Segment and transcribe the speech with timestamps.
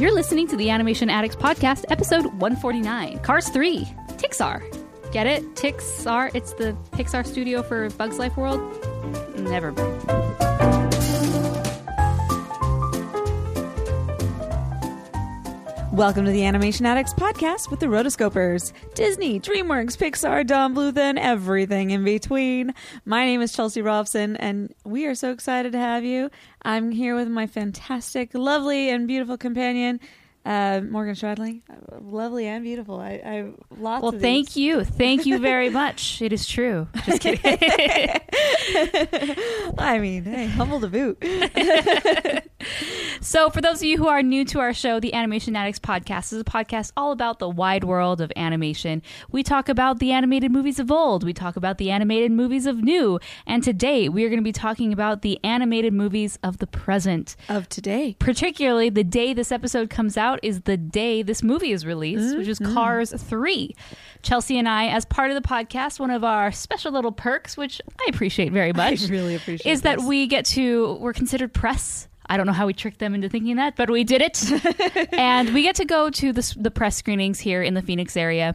[0.00, 4.62] You're listening to the Animation Addicts Podcast, episode 149 Cars 3, Tixar.
[5.12, 5.54] Get it?
[5.56, 6.34] Tixar?
[6.34, 8.62] It's the Pixar studio for Bugs Life World?
[9.36, 10.29] Never mind.
[15.92, 18.72] Welcome to the Animation Addicts podcast with the Rotoscopers.
[18.94, 22.72] Disney, DreamWorks, Pixar, Don Bluth, and everything in between.
[23.04, 26.30] My name is Chelsea Robson, and we are so excited to have you.
[26.62, 29.98] I'm here with my fantastic, lovely, and beautiful companion,
[30.44, 31.60] uh, Morgan Stradley.
[31.70, 32.98] Uh, Lovely and beautiful.
[32.98, 34.56] I, I lots Well, of thank these.
[34.56, 34.84] you.
[34.84, 36.20] Thank you very much.
[36.22, 36.88] It is true.
[37.04, 37.40] Just kidding.
[39.78, 41.22] I mean, hey, humble to boot.
[43.22, 46.32] So, for those of you who are new to our show, the Animation Addicts Podcast
[46.32, 49.02] is a podcast all about the wide world of animation.
[49.30, 52.82] We talk about the animated movies of old, we talk about the animated movies of
[52.82, 56.66] new, and today we are going to be talking about the animated movies of the
[56.66, 57.36] present.
[57.50, 58.16] Of today.
[58.18, 62.48] Particularly, the day this episode comes out is the day this movie is released, which
[62.48, 62.74] is mm-hmm.
[62.74, 63.74] Cars 3.
[64.22, 67.80] Chelsea and I, as part of the podcast, one of our special little perks, which
[68.00, 72.08] I appreciate very much, really appreciate is that we get to, we're considered press.
[72.26, 75.12] I don't know how we tricked them into thinking that, but we did it.
[75.12, 78.54] and we get to go to the, the press screenings here in the Phoenix area.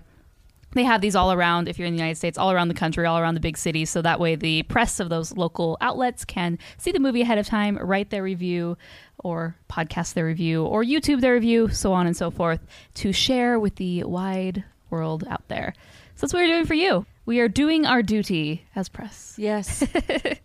[0.76, 3.06] They have these all around, if you're in the United States, all around the country,
[3.06, 3.90] all around the big cities.
[3.90, 7.48] So that way the press of those local outlets can see the movie ahead of
[7.48, 8.78] time, write their review,
[9.20, 12.59] or podcast their review, or YouTube their review, so on and so forth,
[12.96, 15.73] to share with the wide world out there.
[16.16, 17.06] So that's what we're doing for you.
[17.26, 19.34] We are doing our duty as press.
[19.38, 19.81] Yes,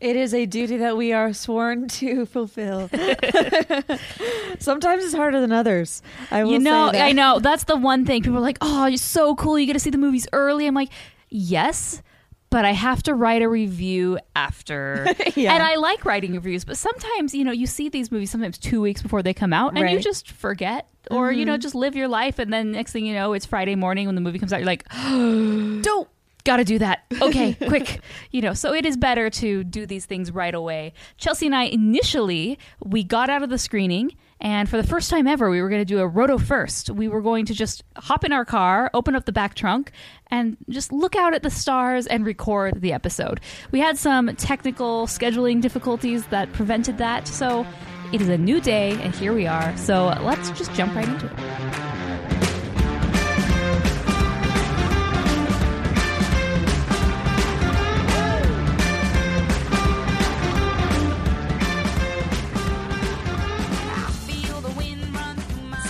[0.01, 2.89] it is a duty that we are sworn to fulfill.
[4.59, 6.03] Sometimes it's harder than others.
[6.31, 6.91] I will you know.
[6.95, 7.39] I know.
[7.39, 8.23] That's the one thing.
[8.23, 9.59] People are like, oh, you're so cool.
[9.59, 10.67] You get to see the movies early.
[10.67, 10.91] I'm like,
[11.29, 12.03] yes,
[12.49, 15.07] but I have to write a review after.
[15.37, 15.55] Yeah.
[15.55, 18.81] And I like writing reviews, but sometimes, you know, you see these movies sometimes two
[18.81, 20.89] weeks before they come out and you just forget.
[21.11, 21.61] Or, you know, mm-hmm.
[21.61, 22.39] just live your life.
[22.39, 24.59] And then next thing you know, it's Friday morning when the movie comes out.
[24.59, 24.89] You're like,
[25.83, 26.09] Don't.
[26.41, 27.05] Gotta do that.
[27.21, 28.01] Okay, quick.
[28.31, 30.93] You know, so it is better to do these things right away.
[31.17, 35.27] Chelsea and I initially we got out of the screening and for the first time
[35.27, 36.91] ever we were going to do a roto first.
[36.91, 39.93] We were going to just hop in our car, open up the back trunk
[40.31, 43.41] and just look out at the stars and record the episode.
[43.71, 47.29] We had some technical scheduling difficulties that prevented that.
[47.29, 47.67] So
[48.13, 49.77] it is a new day and here we are.
[49.77, 52.10] So let's just jump right into it.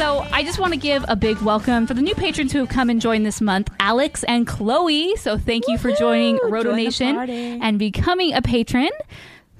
[0.01, 2.71] So I just want to give a big welcome for the new patrons who have
[2.71, 5.15] come and joined this month, Alex and Chloe.
[5.17, 6.39] So thank you for joining!
[6.43, 8.89] Roto Join Nation and becoming a patron.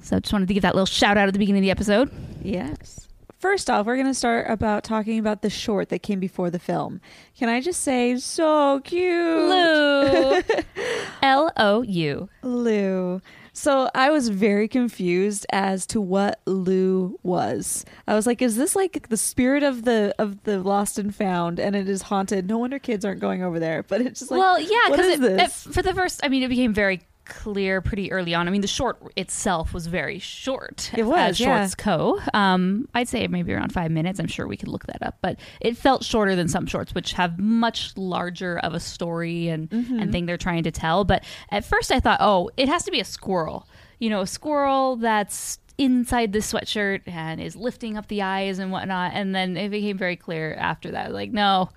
[0.01, 1.69] So I just wanted to give that little shout out at the beginning of the
[1.69, 2.09] episode.
[2.41, 3.07] Yes.
[3.37, 6.57] First off, we're going to start about talking about the short that came before the
[6.57, 7.01] film.
[7.37, 10.41] Can I just say, so cute, Lou.
[11.21, 12.29] L O U.
[12.41, 13.21] Lou.
[13.61, 17.85] So I was very confused as to what Lou was.
[18.07, 21.59] I was like, is this like the spirit of the of the lost and found,
[21.59, 22.47] and it is haunted?
[22.47, 23.83] No wonder kids aren't going over there.
[23.83, 27.01] But it's just like, well, yeah, because for the first, I mean, it became very
[27.25, 28.47] clear pretty early on.
[28.47, 30.91] I mean, the short itself was very short.
[30.95, 31.59] It was, as yeah.
[31.59, 32.19] Shorts Co.
[32.33, 34.19] Um, I'd say maybe around five minutes.
[34.19, 37.13] I'm sure we could look that up, but it felt shorter than some shorts, which
[37.13, 39.99] have much larger of a story and Mm-hmm.
[39.99, 41.03] and thing they're trying to tell.
[41.05, 43.67] But at first, I thought, oh, it has to be a squirrel.
[43.99, 48.71] You know, a squirrel that's inside the sweatshirt and is lifting up the eyes and
[48.71, 49.11] whatnot.
[49.13, 51.69] And then it became very clear after that, like, no.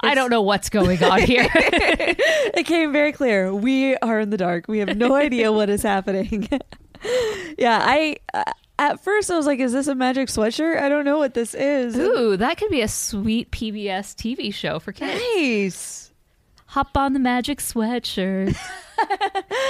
[0.00, 1.48] I don't know what's going on here.
[1.54, 3.54] it came very clear.
[3.54, 4.66] We are in the dark.
[4.68, 6.48] We have no idea what is happening.
[7.58, 8.44] yeah, I uh,
[8.78, 11.54] at first I was like, "Is this a magic sweatshirt?" I don't know what this
[11.54, 11.96] is.
[11.96, 15.22] Ooh, that could be a sweet PBS TV show for kids.
[15.36, 16.12] Nice.
[16.66, 18.56] Hop on the magic sweatshirt.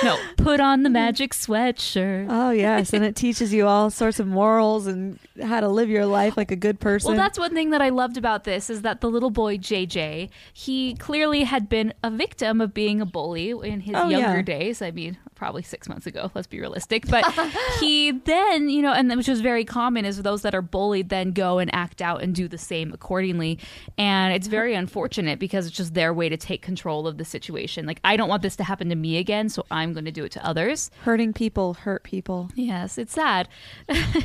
[0.03, 2.27] No, put on the magic sweatshirt.
[2.29, 6.07] Oh yes, and it teaches you all sorts of morals and how to live your
[6.07, 7.09] life like a good person.
[7.13, 10.31] Well, that's one thing that I loved about this is that the little boy JJ,
[10.53, 14.43] he clearly had been a victim of being a bully in his Oh, younger yeah.
[14.43, 14.83] days.
[14.83, 16.31] I mean, probably six months ago.
[16.35, 17.07] Let's be realistic.
[17.09, 17.25] But
[17.81, 21.33] he then, you know, and which is very common is those that are bullied then
[21.33, 23.59] go and act out and do the same accordingly.
[23.99, 27.87] And it's very unfortunate because it's just their way to take control of the situation.
[27.87, 30.25] Like I don't want this to happen to me again, so I'm going to do
[30.25, 30.91] it to others.
[31.03, 32.51] hurting people hurt people.
[32.55, 33.49] Yes, it's sad.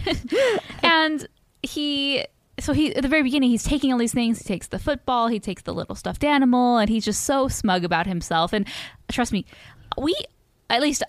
[0.83, 1.27] and
[1.63, 2.25] he
[2.59, 4.39] so he at the very beginning he's taking all these things.
[4.39, 7.83] He takes the football, he takes the little stuffed animal, and he's just so smug
[7.83, 8.53] about himself.
[8.53, 8.67] And
[9.09, 9.45] trust me,
[9.97, 10.15] we
[10.69, 11.03] at least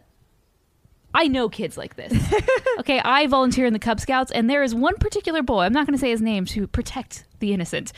[1.14, 2.12] I know kids like this.
[2.78, 5.62] okay, I volunteer in the Cub Scouts, and there is one particular boy.
[5.62, 7.92] I'm not going to say his name to protect the innocent,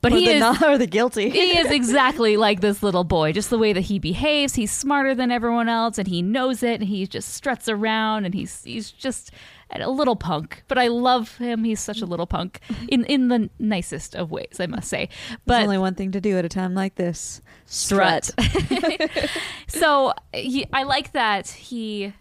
[0.00, 1.28] but or he is not, or the guilty.
[1.28, 3.32] he is exactly like this little boy.
[3.32, 6.80] Just the way that he behaves, he's smarter than everyone else, and he knows it.
[6.80, 9.30] And he just struts around, and he's he's just
[9.70, 10.62] a little punk.
[10.68, 11.64] But I love him.
[11.64, 15.08] He's such a little punk in in the nicest of ways, I must say.
[15.28, 18.30] There's But only one thing to do at a time like this: strut.
[19.68, 22.12] so he, I like that he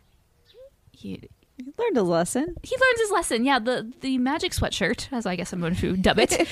[0.91, 1.21] he
[1.57, 2.55] You learned a lesson.
[2.63, 3.45] he learns his lesson.
[3.45, 6.47] Yeah, the the magic sweatshirt, as I guess I'm going to dub it,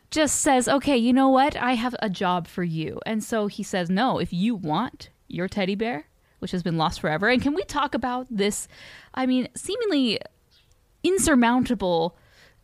[0.10, 1.56] just says, "Okay, you know what?
[1.56, 5.48] I have a job for you." And so he says, "No, if you want your
[5.48, 6.06] teddy bear,
[6.38, 8.68] which has been lost forever, and can we talk about this?
[9.14, 10.20] I mean, seemingly
[11.02, 12.16] insurmountable."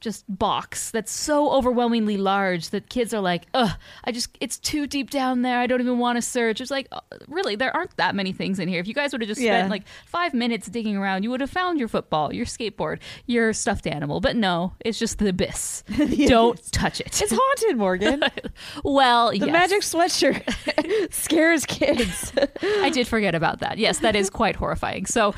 [0.04, 3.70] Just box that's so overwhelmingly large that kids are like, ugh,
[4.04, 5.58] I just, it's too deep down there.
[5.58, 6.60] I don't even want to search.
[6.60, 8.80] It's like, uh, really, there aren't that many things in here.
[8.80, 9.58] If you guys would have just Yeah.
[9.60, 13.54] spent like five minutes digging around, you would have found your football, your skateboard, your
[13.54, 14.20] stuffed animal.
[14.20, 15.82] But no, it's just the abyss.
[16.26, 17.20] Don't touch it.
[17.22, 18.22] It's haunted, Morgan.
[18.84, 19.50] well, The yes.
[19.50, 22.32] magic sweatshirt scares kids.
[22.62, 23.78] I did forget about that.
[23.78, 25.06] Yes, that is quite horrifying.
[25.06, 25.34] So,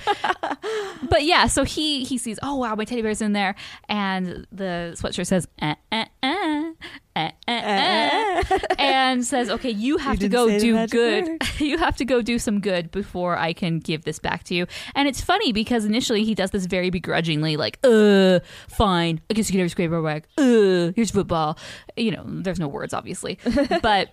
[1.09, 3.55] but yeah, so he he sees, oh wow, my teddy bear's in there,
[3.89, 6.73] and the sweatshirt says, eh, eh, eh,
[7.15, 11.43] eh, eh, eh, and says, okay, you have to go do good.
[11.59, 14.67] you have to go do some good before I can give this back to you.
[14.95, 19.49] And it's funny because initially he does this very begrudgingly, like, uh, fine, I guess
[19.49, 20.29] you can have your skateboard back.
[20.39, 21.59] Uh, here's football.
[21.97, 23.39] You know, there's no words, obviously,
[23.83, 24.11] but.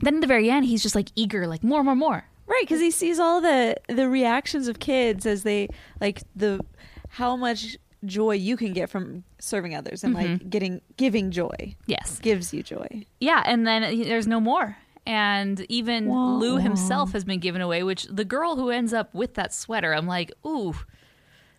[0.00, 2.24] Then at the very end, he's just like eager, like more, more, more.
[2.46, 5.68] Right, because he sees all the the reactions of kids as they
[6.00, 6.60] like the
[7.08, 10.48] how much joy you can get from serving others and like mm-hmm.
[10.48, 12.18] getting giving joy Yes.
[12.20, 13.06] gives you joy.
[13.20, 14.76] Yeah, and then there's no more.
[15.06, 19.12] And even Wah, Lou himself has been given away, which the girl who ends up
[19.14, 20.74] with that sweater, I'm like, ooh,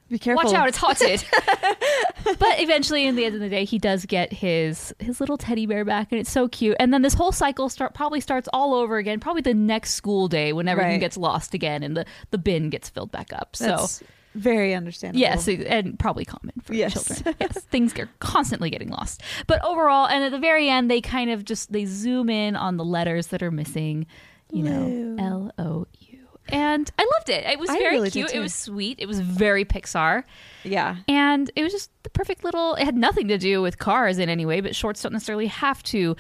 [0.10, 0.46] Be careful.
[0.46, 1.24] watch out, it's haunted.
[2.24, 5.66] but eventually, in the end of the day, he does get his his little teddy
[5.66, 6.78] bear back, and it's so cute.
[6.80, 10.28] And then this whole cycle start probably starts all over again, probably the next school
[10.30, 11.00] day when everything Right.
[11.02, 13.56] gets lost again and the the bin gets filled back up.
[13.58, 14.06] That's so
[14.36, 15.20] very understandable.
[15.22, 16.94] Yes, and probably common for Yes.
[16.94, 17.36] children.
[17.42, 19.22] Yes, things are constantly getting lost.
[19.48, 22.78] But overall, and at the very end, they kind of just they zoom in on
[22.78, 24.06] the letters that are missing.
[24.52, 25.16] You Lou.
[25.16, 26.20] know, L O U,
[26.50, 27.44] and I loved it.
[27.46, 28.32] It was I very really cute.
[28.34, 29.00] It was sweet.
[29.00, 30.24] It was very Pixar,
[30.64, 30.98] Yeah.
[31.08, 32.76] and it was just the perfect little.
[32.76, 35.82] It had nothing to do with cars in any way, but shorts don't necessarily have
[35.84, 36.16] to.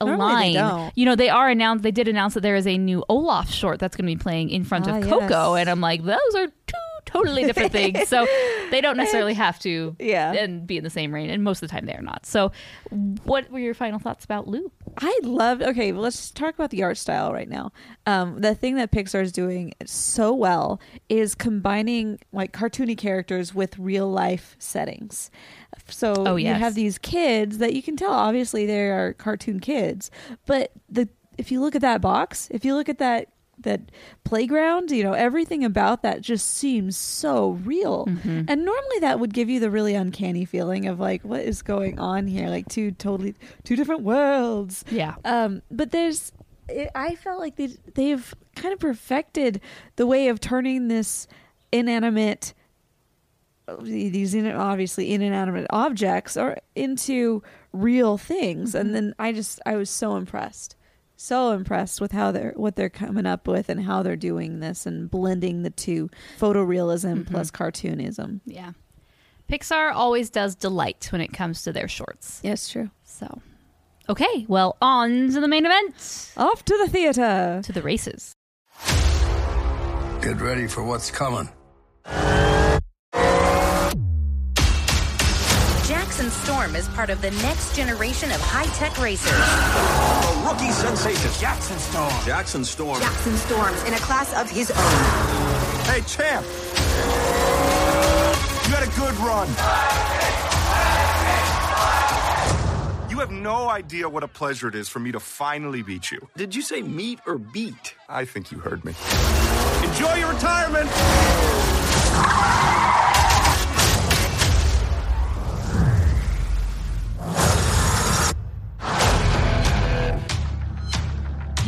[0.00, 0.92] Align.
[0.94, 1.82] You know, they are announced.
[1.82, 4.48] They did announce that there is a new Olaf short that's going to be playing
[4.50, 5.60] in front Ah, of Coco, yes.
[5.62, 6.74] and I'm like, those are two
[7.08, 8.08] totally different things.
[8.08, 8.26] So
[8.70, 10.32] they don't necessarily have to Yeah.
[10.32, 12.52] and be in the same range and most of the time they're not so
[13.24, 14.70] what were your final thoughts about lou
[15.00, 15.62] I love.
[15.62, 17.70] Okay, well, let's talk about the art style right now.
[18.04, 23.78] Um, the thing that Pixar is doing so well is combining like cartoony characters with
[23.78, 25.30] real life settings.
[25.88, 30.10] So Oh, you have these kids that you can tell obviously they are cartoon kids,
[30.46, 33.28] but the if you look at that box, if you look at that
[33.60, 33.90] that
[34.24, 38.06] playground, you know, everything about that just seems so real.
[38.06, 38.42] Mm-hmm.
[38.48, 41.98] And normally that would give you the really uncanny feeling of like what is going
[41.98, 42.48] on here?
[42.48, 43.34] Like two totally
[43.64, 44.84] two different worlds.
[44.90, 46.32] yeah Um, but there's,
[46.68, 49.60] it, I felt like they they've kind of perfected
[49.96, 51.26] the way of turning this
[51.72, 52.54] inanimate,
[53.82, 58.74] these in, obviously inanimate objects, or into real things.
[58.74, 60.76] And then I just I was so impressed,
[61.20, 64.86] so impressed with how they're what they're coming up with and how they're doing this
[64.86, 66.08] and blending the two
[66.38, 67.32] photorealism mm-hmm.
[67.34, 68.40] plus cartoonism.
[68.46, 68.70] yeah
[69.50, 72.90] pixar always does delight when it comes to their shorts Yes, true.
[73.02, 73.40] so
[74.08, 77.60] okay well on to the main event Off to the theater.
[77.64, 78.32] to the races
[80.22, 81.48] Get ready for what's coming.
[86.18, 89.30] Jackson Storm is part of the next generation of high-tech racers.
[89.30, 92.12] A rookie sensation, Jackson Storm.
[92.26, 93.00] Jackson Storm.
[93.00, 95.84] Jackson Storm's in a class of his own.
[95.86, 96.44] Hey, champ.
[98.66, 99.46] You had a good run.
[103.08, 106.28] You have no idea what a pleasure it is for me to finally beat you.
[106.36, 107.94] Did you say meet or beat?
[108.08, 108.92] I think you heard me.
[109.84, 110.90] Enjoy your retirement.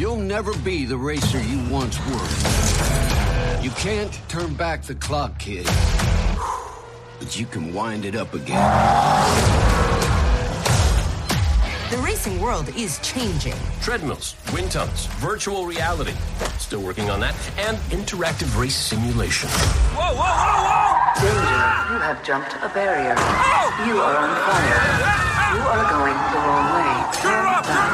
[0.01, 3.63] You'll never be the racer you once were.
[3.63, 5.67] You can't turn back the clock, kid.
[7.19, 8.57] But you can wind it up again.
[11.91, 13.53] The racing world is changing.
[13.83, 16.15] Treadmills, wind tunnels, virtual reality.
[16.57, 17.35] Still working on that.
[17.59, 19.51] And interactive race simulation.
[19.51, 21.21] Whoa, whoa, whoa, whoa!
[21.21, 23.15] Danger, you have jumped a barrier.
[23.19, 23.85] Oh!
[23.87, 25.21] You are on fire.
[25.53, 26.89] You are going the wrong way.
[27.21, 27.67] Turn it off!
[27.67, 27.90] Turn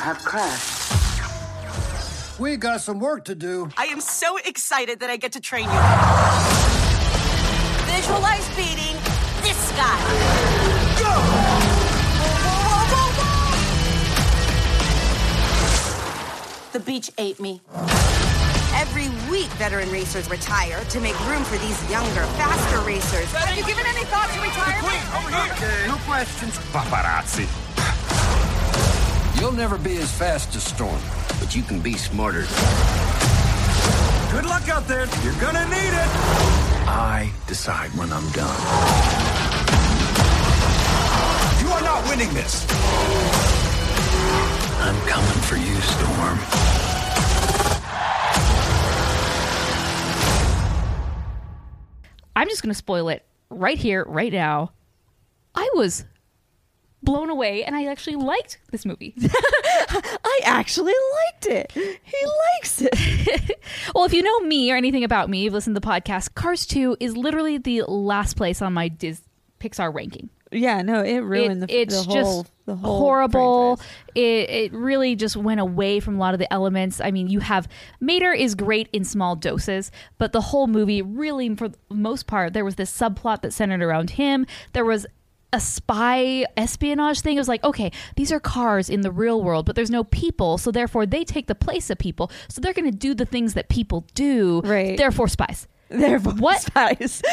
[0.00, 0.90] have crashed.
[2.40, 3.68] We got some work to do.
[3.76, 5.80] I am so excited that I get to train you.
[7.94, 8.96] Visualize beating
[9.42, 10.00] this guy.
[10.98, 11.60] Go!
[16.72, 17.60] The beach ate me.
[18.74, 23.30] Every week, veteran racers retire to make room for these younger, faster racers.
[23.32, 24.96] Have you given any thought to retirement?
[25.52, 26.56] Okay, no questions.
[26.72, 27.69] Paparazzi.
[29.40, 31.00] You'll never be as fast as Storm,
[31.40, 32.42] but you can be smarter.
[34.30, 35.06] Good luck out there.
[35.24, 36.10] You're gonna need it.
[36.86, 38.60] I decide when I'm done.
[41.62, 42.66] You are not winning this.
[44.78, 46.38] I'm coming for you, Storm.
[52.36, 54.72] I'm just going to spoil it right here, right now.
[55.54, 56.04] I was
[57.02, 59.14] blown away, and I actually liked this movie.
[59.22, 60.92] I actually
[61.26, 61.72] liked it.
[61.72, 62.26] He
[62.56, 63.58] likes it.
[63.94, 66.66] well, if you know me or anything about me, you've listened to the podcast, Cars
[66.66, 69.22] 2 is literally the last place on my Dis-
[69.60, 70.30] Pixar ranking.
[70.52, 73.80] Yeah, no, it ruined It- the, it's the whole just the whole horrible.
[74.16, 77.00] It it really just went away from a lot of the elements.
[77.00, 77.68] I mean, you have
[78.00, 82.52] Mater is great in small doses, but the whole movie really, for the most part,
[82.52, 84.44] there was this subplot that centered around him.
[84.72, 85.06] There was
[85.52, 87.36] a spy espionage thing.
[87.36, 90.58] It was like, okay, these are cars in the real world, but there's no people,
[90.58, 92.30] so therefore they take the place of people.
[92.48, 94.60] So they're going to do the things that people do.
[94.64, 94.96] Right.
[94.96, 95.66] Therefore, spies.
[95.88, 96.60] Therefore, What?
[96.60, 97.20] spies.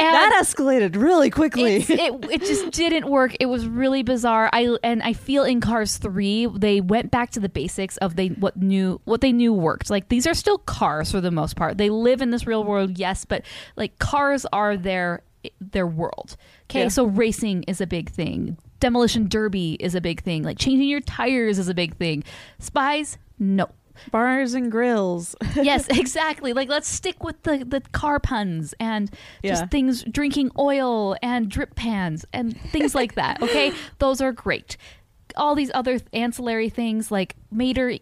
[0.00, 1.76] And- that escalated really quickly.
[1.76, 3.36] It it just didn't work.
[3.38, 4.48] It was really bizarre.
[4.52, 8.28] I and I feel in Cars three they went back to the basics of they
[8.28, 9.90] what knew what they knew worked.
[9.90, 11.76] Like these are still cars for the most part.
[11.76, 13.44] They live in this real world, yes, but
[13.76, 15.22] like cars are their
[15.60, 16.36] their world.
[16.70, 16.88] Okay, Yeah.
[16.88, 18.56] so racing is a big thing.
[18.80, 20.42] Demolition derby is a big thing.
[20.42, 22.24] Like changing your tires is a big thing.
[22.58, 23.68] Spies, no.
[24.10, 25.36] Bars and grills.
[25.56, 26.52] yes, exactly.
[26.52, 29.08] Like let's stick with the the car puns and
[29.44, 29.66] just Yeah.
[29.68, 33.40] things drinking oil and drip pans and things like that.
[33.42, 34.76] Okay, those are great.
[35.36, 37.94] All these other ancillary things like Mater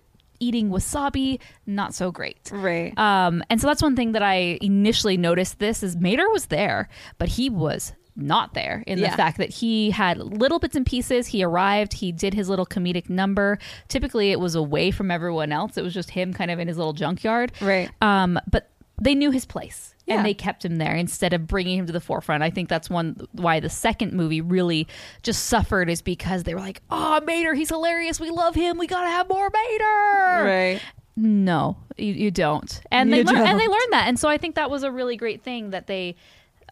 [0.43, 2.51] eating wasabi, not so great.
[2.53, 2.97] Right.
[2.99, 5.59] Um, and so that's one thing that I initially noticed.
[5.59, 9.11] This is Mater was there, but he was not there in Yeah.
[9.11, 11.29] the fact that he had little bits and pieces.
[11.29, 13.59] He arrived, he did his little comedic number.
[13.89, 15.79] Typically, it was away from everyone else.
[15.79, 17.53] It was just him, kind of in his little junkyard.
[17.61, 17.91] Right.
[18.03, 18.69] Um, but
[19.01, 19.92] they knew his place.
[20.07, 20.17] Yeah.
[20.17, 22.43] And they kept him there instead of bringing him to the forefront.
[22.43, 24.89] I think that's one why the second movie really
[25.23, 28.19] just suffered is because they were like, "Oh, Mater, he's hilarious.
[28.19, 28.79] We love him.
[28.79, 30.81] We gotta have more Mater." right.
[31.15, 32.81] No, you, you don't.
[32.91, 34.09] And they You learn, and they learned that.
[34.09, 36.17] And so I think that was a really great thing that they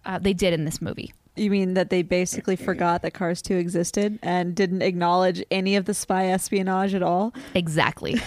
[0.05, 1.13] uh, they did in this movie.
[1.41, 5.87] You mean that they basically forgot that Cars 2 existed and didn't acknowledge any of
[5.87, 7.33] the spy espionage at all?
[7.55, 8.21] Exactly.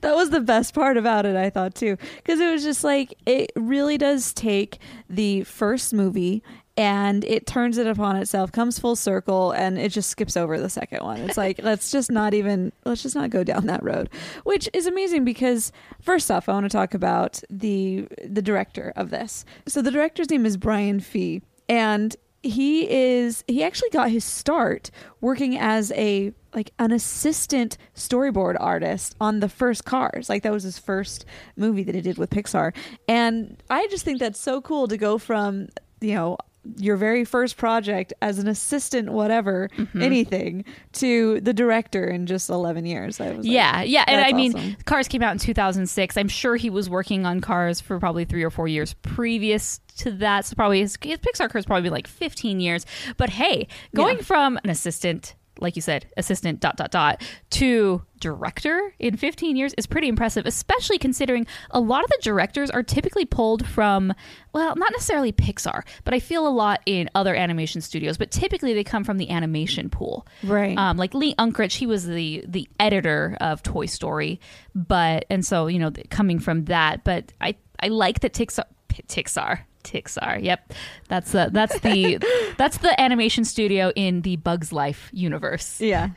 [0.00, 1.96] That was the best part about it, I thought too.
[2.16, 4.78] Because it was just like, it really does take
[5.10, 6.42] the first movie
[6.76, 10.70] and it turns it upon itself, comes full circle, and it just skips over the
[10.70, 11.18] second one.
[11.22, 14.08] It's like, let's just not even, let's just not go down that road,
[14.44, 19.10] which is amazing because first off, I want to talk about the the director of
[19.10, 19.44] this.
[19.66, 24.90] So the director's name is Brian Fee, and he is he actually got his start
[25.20, 30.28] working as a like an assistant storyboard artist on the first cars.
[30.28, 31.24] Like that was his first
[31.56, 32.74] movie that he did with pixar.
[33.08, 35.68] And i just think that's so cool to go from
[36.00, 36.38] you know
[36.76, 40.02] your very first project as an assistant whatever mm-hmm.
[40.02, 44.04] anything to the director in just 11 years I was like, yeah, yeah.
[44.06, 44.76] And I mean, awesome.
[44.84, 46.16] Cars came out in 2006.
[46.16, 50.10] I'm sure he was working on Cars for probably three or four years previous to
[50.12, 50.46] that.
[50.46, 52.86] So probably his, his Pixar career's probably been like 15 years.
[53.16, 54.22] But hey, going Yeah.
[54.22, 59.74] from an assistant, like you said, assistant dot dot dot to director in 15 years
[59.78, 64.12] is pretty impressive, especially considering a lot of the directors are typically pulled from,
[64.52, 68.74] well, not necessarily Pixar, but I feel a lot in other animation studios, but typically
[68.74, 70.26] they come from the animation pool.
[70.42, 70.76] Right.
[70.76, 74.40] Um, like Lee Unkrich, he was the the editor of Toy Story,
[74.74, 79.60] but and so you know coming from that, but I I like that Pixar Pixar
[79.92, 80.42] Pixar.
[80.42, 80.72] Yep,
[81.08, 82.18] that's the that's the
[82.58, 85.80] that's the animation studio in the Bugs Life universe.
[85.80, 86.10] yeah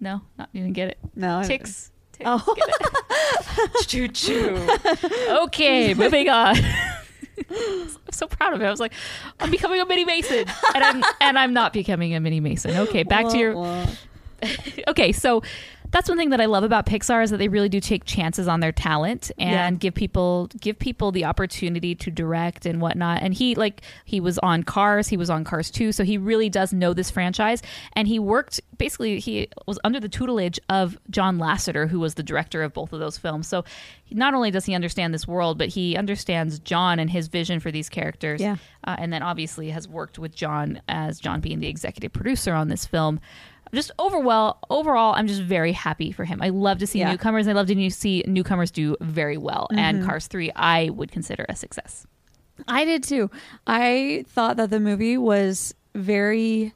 [0.00, 0.98] No, not you didn't get it.
[1.16, 1.90] no I- Tix.
[2.12, 2.54] Tix Oh.
[2.56, 3.86] get it.
[3.88, 4.66] choo choo.
[5.44, 6.56] Okay, moving on.
[7.50, 8.64] I'm so proud of it.
[8.64, 8.92] I was like,
[9.38, 10.44] I'm becoming a mini Mason,
[10.74, 12.76] and I'm and I'm not becoming a mini Mason.
[12.76, 13.54] Okay, back to your
[14.88, 15.42] okay, so
[15.90, 18.46] that's one thing that I love about Pixar is that they really do take chances
[18.46, 19.70] on their talent and Yeah.
[19.78, 23.22] give people give people the opportunity to direct and whatnot.
[23.22, 26.50] And he like he was on Cars, he was on Cars 2, so he really
[26.50, 27.62] does know this franchise.
[27.94, 32.22] And he worked basically he was under the tutelage of John Lasseter, who was the
[32.22, 33.48] director of both of those films.
[33.48, 33.64] So
[34.10, 37.70] not only does he understand this world, but he understands John and his vision for
[37.70, 38.42] these characters.
[38.42, 38.56] Yeah.
[38.84, 42.68] Uh, and then obviously has worked with John as John being the executive producer on
[42.68, 43.20] this film.
[43.72, 46.40] Just overall, overall, I'm just very happy for him.
[46.42, 47.10] I love to see Yeah.
[47.10, 47.46] newcomers.
[47.48, 49.68] I love to see newcomers do very well.
[49.72, 50.06] And Mm-hmm.
[50.06, 52.06] Cars 3, I would consider a success.
[52.66, 53.30] I did too.
[53.66, 56.74] I thought that the movie was very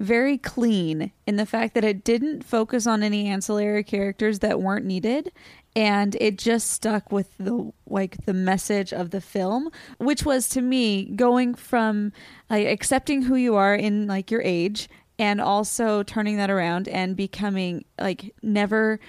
[0.00, 4.86] very clean in the fact that it didn't focus on any ancillary characters that weren't
[4.86, 5.32] needed
[5.74, 10.60] and it just stuck with the like the message of the film which was to
[10.60, 12.12] me going from
[12.48, 17.16] like accepting who you are in like your age and also turning that around and
[17.16, 19.00] becoming like never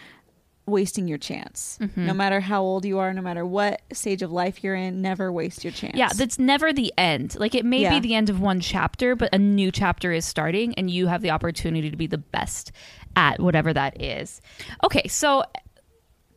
[0.66, 2.06] wasting your chance mm-hmm.
[2.06, 5.32] no matter how old you are no matter what stage of life you're in never
[5.32, 7.36] waste your chance Yeah, that's never the end.
[7.40, 7.90] Like it may Yeah.
[7.90, 11.24] be the end of one chapter, but a new chapter is starting and you have
[11.24, 12.72] the opportunity to be the best
[13.16, 14.42] at whatever that is.
[14.84, 15.44] Okay, so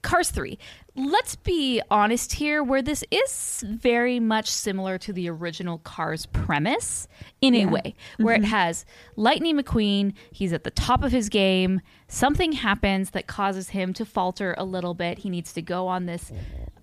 [0.00, 0.58] Cars 3.
[0.94, 7.08] Let's be honest here, where this is very much similar to the original Cars premise
[7.40, 8.50] in a way, where it mm-hmm.
[8.50, 8.84] has
[9.16, 14.04] Lightning McQueen, he's at the top of his game, something happens that causes him to
[14.04, 15.20] falter a little bit.
[15.20, 16.30] He needs to go on this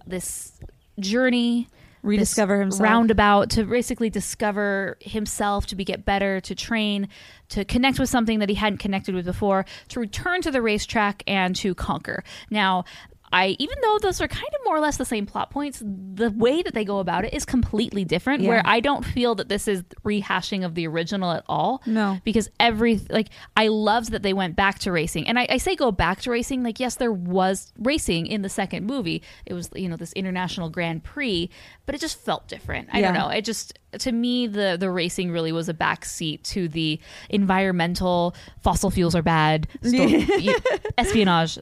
[0.08, 0.60] this
[1.00, 1.68] journey
[2.01, 2.82] Rediscover himself.
[2.82, 7.10] roundabout to basically discover himself to be get better to train
[7.50, 11.24] to connect with something that he hadn't connected with before to return to the racetrack
[11.28, 12.86] and to conquer now
[13.32, 16.32] I even though those are kind of more or less the same plot points, the
[16.32, 18.42] way that they go about it is completely different.
[18.42, 18.50] Yeah.
[18.50, 21.82] Where I don't feel that this is rehashing of the original at all.
[21.86, 22.20] No.
[22.24, 25.76] because every like I loved that they went back to racing, and I, I say
[25.76, 26.64] go back to racing.
[26.64, 29.22] Like yes, there was racing in the second movie.
[29.46, 31.50] It was you know this international Grand Prix,
[31.86, 32.90] but it just felt different.
[32.92, 33.30] I don't know.
[33.30, 38.92] It just to me the the racing really was a backseat to the environmental fossil
[38.92, 39.68] fuels are bad
[40.98, 41.58] espionage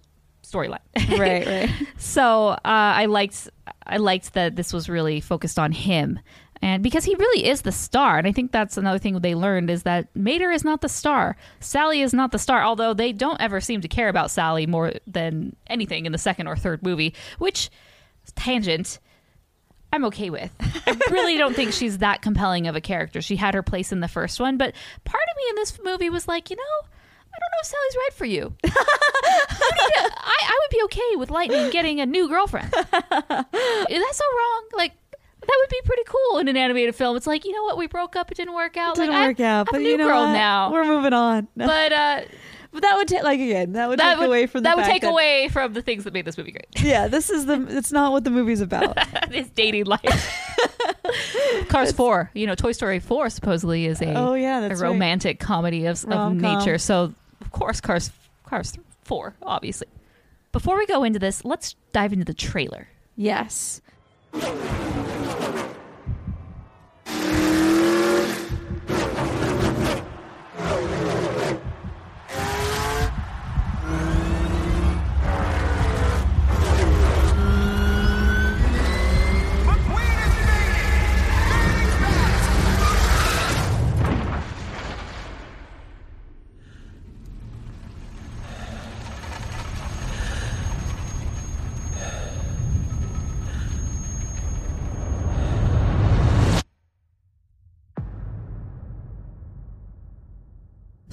[0.47, 0.79] storyline.
[1.17, 3.49] right right So uh, I liked
[3.85, 6.19] I liked that this was really focused on him,
[6.61, 9.69] and because he really is the star, and I think that's another thing they learned
[9.69, 12.63] is that Mater is not the star, Sally is not the star.
[12.63, 16.47] Although they don't ever seem to care about Sally more than anything in the second
[16.47, 17.69] or third movie, which
[18.35, 18.99] tangent.
[19.93, 20.51] I'm okay with.
[20.59, 23.21] I really don't think she's that compelling of a character.
[23.21, 26.09] She had her place in the first one, but part of me in this movie
[26.09, 26.89] was like, you know,
[27.37, 28.55] I don't know if Sally's right for you.
[29.59, 32.67] You to- I, I would be okay with Lightning getting a new girlfriend.
[32.73, 32.93] Is that
[34.13, 34.63] so wrong?
[34.75, 37.15] Like, that would be pretty cool in an animated film.
[37.17, 37.77] It's like, you know what?
[37.77, 38.31] We broke up.
[38.31, 38.95] It didn't work out.
[38.95, 40.33] didn't like, I- work out I'm but a new you know girl what?
[40.33, 40.71] now.
[40.71, 42.21] we're moving on but uh,
[42.71, 44.77] But that would take like again that would that take would away from the that
[44.77, 46.67] would take that- away from the things that made this movie great.
[46.81, 47.65] Yeah, this is the.
[47.69, 48.97] It's not what the movie's about.
[49.31, 50.03] His dating life.
[51.69, 54.89] Cars Four, you know, Toy Story Four supposedly is a Oh, yeah, that's a right.
[54.91, 56.77] romantic comedy of, of nature.
[56.77, 58.11] So of course, Cars
[58.45, 59.87] Cars Four, obviously.
[60.51, 62.87] Before we go into this, let's dive into the trailer.
[63.15, 63.81] yes.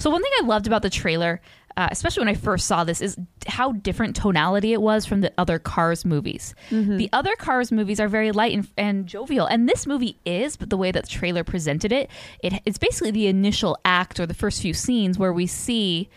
[0.05, 1.41] So one thing I loved about the trailer,
[1.75, 5.33] uh, especially when I first saw this, is how different tonality it was from the
[5.35, 6.53] other Cars movies.
[6.99, 10.57] The other Cars movies are very light and, and jovial, and this movie is.
[10.57, 12.11] But the way that the trailer presented it,
[12.43, 16.07] it it's basically the initial act or the first few scenes where we see.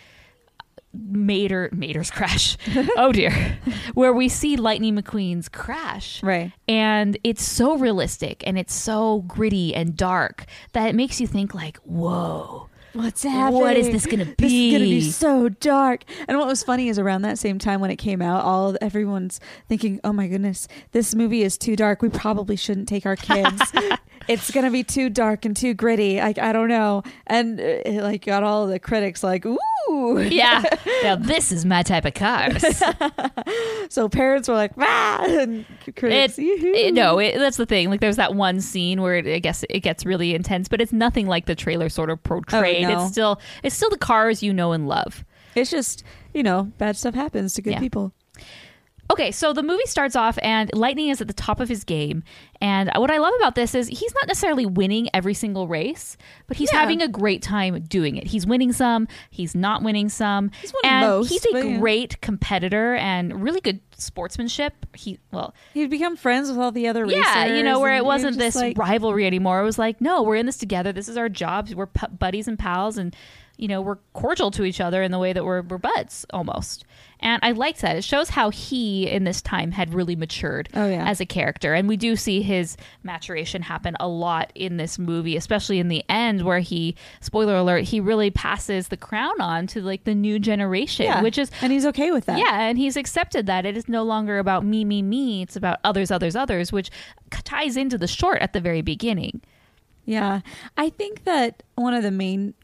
[0.92, 2.56] Mater Mater's crash.
[2.96, 3.58] oh dear.
[3.94, 6.22] Where we see Lightning McQueen's crash.
[6.22, 6.52] Right.
[6.66, 11.54] And it's so realistic and it's so gritty and dark that it makes you think
[11.54, 12.68] like, whoa.
[12.98, 13.60] What's happening?
[13.60, 14.34] What is this gonna be?
[14.38, 15.10] This is gonna be be?
[15.10, 16.02] so dark.
[16.26, 19.38] And what was funny is around that same time when it came out, all everyone's
[19.68, 22.02] thinking, "Oh my goodness, this movie is too dark.
[22.02, 23.62] We probably shouldn't take our kids
[24.28, 26.20] it's gonna be too dark and too gritty.
[26.20, 27.02] I, I don't know.
[27.26, 29.58] And uh, it, like got all the critics like, ooh.
[30.20, 30.62] yeah.
[31.02, 32.64] Now this is my type of cars.
[33.90, 35.64] So parents were like, ah, and
[35.96, 37.88] critics, It, it- no, it, that's the thing.
[37.88, 40.92] Like, there's that one scene where it, I guess it gets really intense, but it's
[40.92, 42.84] nothing like the trailer sort of portrayed.
[42.84, 43.02] Oh, no.
[43.02, 45.24] It's still, it's still the cars you know and love.
[45.54, 47.78] It's just you know, bad stuff happens to good Yeah.
[47.80, 48.12] people.
[49.10, 52.22] Okay, so the movie starts off, and Lightning is at the top of his game.
[52.60, 56.16] And what I love about this is he's not necessarily winning every single race,
[56.46, 56.80] but he's Yeah.
[56.80, 58.26] having a great time doing it.
[58.26, 61.78] He's winning some, he's not winning some, He's winning and most, he's a yeah.
[61.78, 64.74] great competitor and really good sportsmanship.
[64.94, 67.24] He well, He'd become friends with all the other racers.
[67.24, 69.60] yeah, you know, where it wasn't this like, rivalry anymore.
[69.60, 70.92] It was like, no, we're in this together.
[70.92, 71.74] This is our jobs.
[71.74, 73.14] We're pu- buddies and pals, and
[73.58, 76.84] you know, we're cordial to each other in the way that we're we're buds almost.
[77.20, 77.96] And I liked that.
[77.96, 81.04] It shows how he in this time had really matured Oh, yeah.
[81.04, 85.36] as a character, and we do see his maturation happen a lot in this movie,
[85.36, 89.80] especially in the end where he, spoiler alert, he really passes the crown on to
[89.82, 92.38] like the new generation, yeah, which is and he's okay with that.
[92.38, 95.42] yeah, and he's accepted that it is no longer about me, me, me.
[95.42, 96.88] It's about others, others, others, which
[97.42, 99.40] ties into the short at the very beginning.
[100.04, 100.40] Yeah.
[100.76, 102.54] I think that one of the main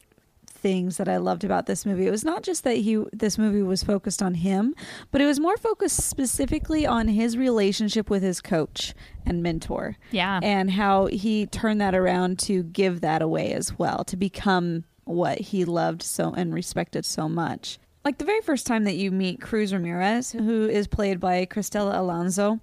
[0.65, 3.61] things that I loved about this movie it was not just that he this movie
[3.61, 4.73] was focused on him,
[5.11, 8.95] but it was more focused specifically on his relationship with his coach
[9.27, 9.95] and mentor.
[10.09, 10.39] Yeah.
[10.41, 15.37] And how he turned that around to give that away as well, to become what
[15.39, 17.77] he loved so and respected so much.
[18.03, 21.95] Like the very first time that you meet Cruz Ramirez, who is played by Cristela
[21.95, 22.59] Alonzo,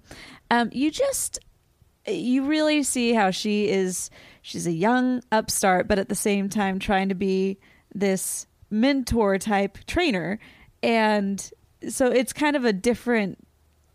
[0.51, 1.39] um, you just
[2.05, 4.09] you really see how she is
[4.41, 7.57] she's a young upstart but at the same time trying to be
[7.93, 10.39] this mentor type trainer.
[10.81, 11.51] And
[11.89, 13.37] so it's kind of a different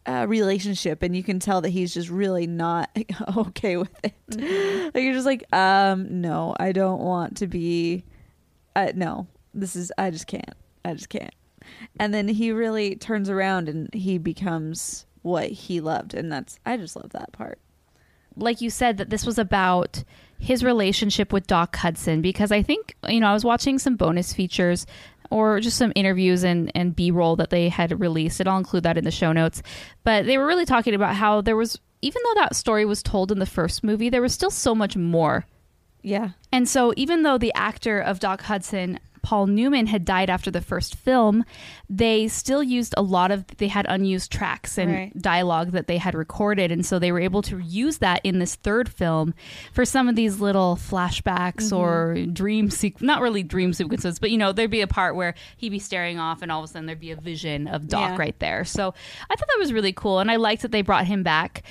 [0.08, 2.88] uh, relationship and you can tell that he's just really not
[3.36, 4.14] okay with it.
[4.94, 8.04] Like you're just like um no i don't want to be
[8.74, 11.34] uh, no this is i just can't i just can't.
[12.00, 16.78] And then he really turns around and he becomes what he loved and that's i
[16.78, 17.58] just love that part.
[18.34, 20.04] Like you said that this was about
[20.38, 24.32] his relationship with Doc Hudson because I think you know I was watching some bonus
[24.32, 24.86] features
[25.30, 28.40] or just some interviews and and B-roll that they had released.
[28.40, 29.62] And I'll include that in the show notes.
[30.04, 33.32] But they were really talking about how there was even though that story was told
[33.32, 35.46] in the first movie there was still so much more.
[36.02, 36.30] Yeah.
[36.52, 40.62] And so, even though the actor of Doc Hudson, Paul Newman, had died after the
[40.62, 41.44] first film,
[41.90, 45.18] they still used a lot of, they had unused tracks and Right.
[45.20, 46.72] dialogue that they had recorded.
[46.72, 49.34] And so, they were able to use that in this third film
[49.74, 54.38] for some of these little flashbacks or dream, sequ- not really dream sequences, but you
[54.38, 56.86] know, there'd be a part where he'd be staring off and all of a sudden
[56.86, 58.16] there'd be a vision of Doc Yeah.
[58.16, 58.64] right there.
[58.64, 58.94] So,
[59.28, 60.20] I thought that was really cool.
[60.20, 61.64] And I liked that they brought him back.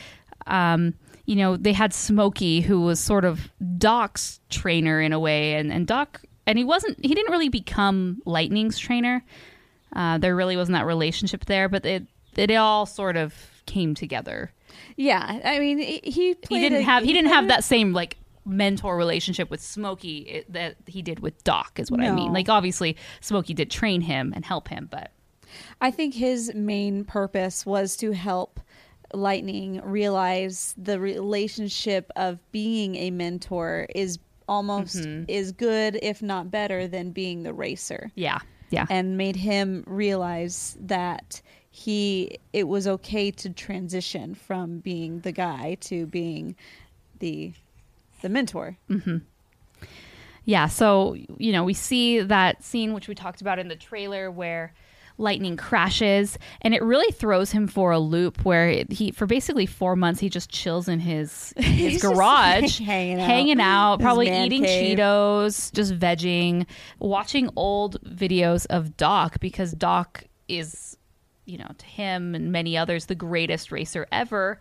[0.46, 0.94] Um,
[1.26, 5.74] you know, they had Smokey, who was sort of Doc's trainer in a way, and,
[5.74, 9.24] and Doc, and he wasn't, he didn't really become Lightning's trainer.
[9.96, 13.34] Uh, there really wasn't that relationship there, but it it all sort of
[13.66, 14.52] came together.
[14.96, 18.98] Yeah, I mean, he he, didn't a- have he didn't have that same like mentor
[18.98, 22.34] relationship with Smokey that he did with Doc, is what I mean.
[22.34, 25.12] Like obviously, Smokey did train him and help him, but
[25.82, 28.60] I think his main purpose was to help
[29.14, 35.26] Lightning realize the relationship of being a mentor is almost mm-hmm.
[35.28, 38.12] is good, if not better, than being the racer.
[38.16, 45.20] yeah, yeah, and made him realize that he it was okay to transition from being
[45.22, 46.56] the guy to being
[47.20, 47.54] the
[48.22, 48.78] the mentor.
[48.90, 49.18] Mm-hmm.
[50.46, 54.32] Yeah, so you know, we see that scene which we talked about in the trailer
[54.32, 54.74] where
[55.20, 59.96] lightning crashes and it really throws him for a loop where he for basically 4
[59.96, 63.26] months he just chills in his his garage hanging out.
[63.28, 64.98] hanging out His probably eating cave.
[65.00, 66.68] Cheetos, just vegging,
[67.00, 70.96] watching old videos of Doc because Doc is
[71.46, 74.60] you know, to him and many others the greatest racer ever.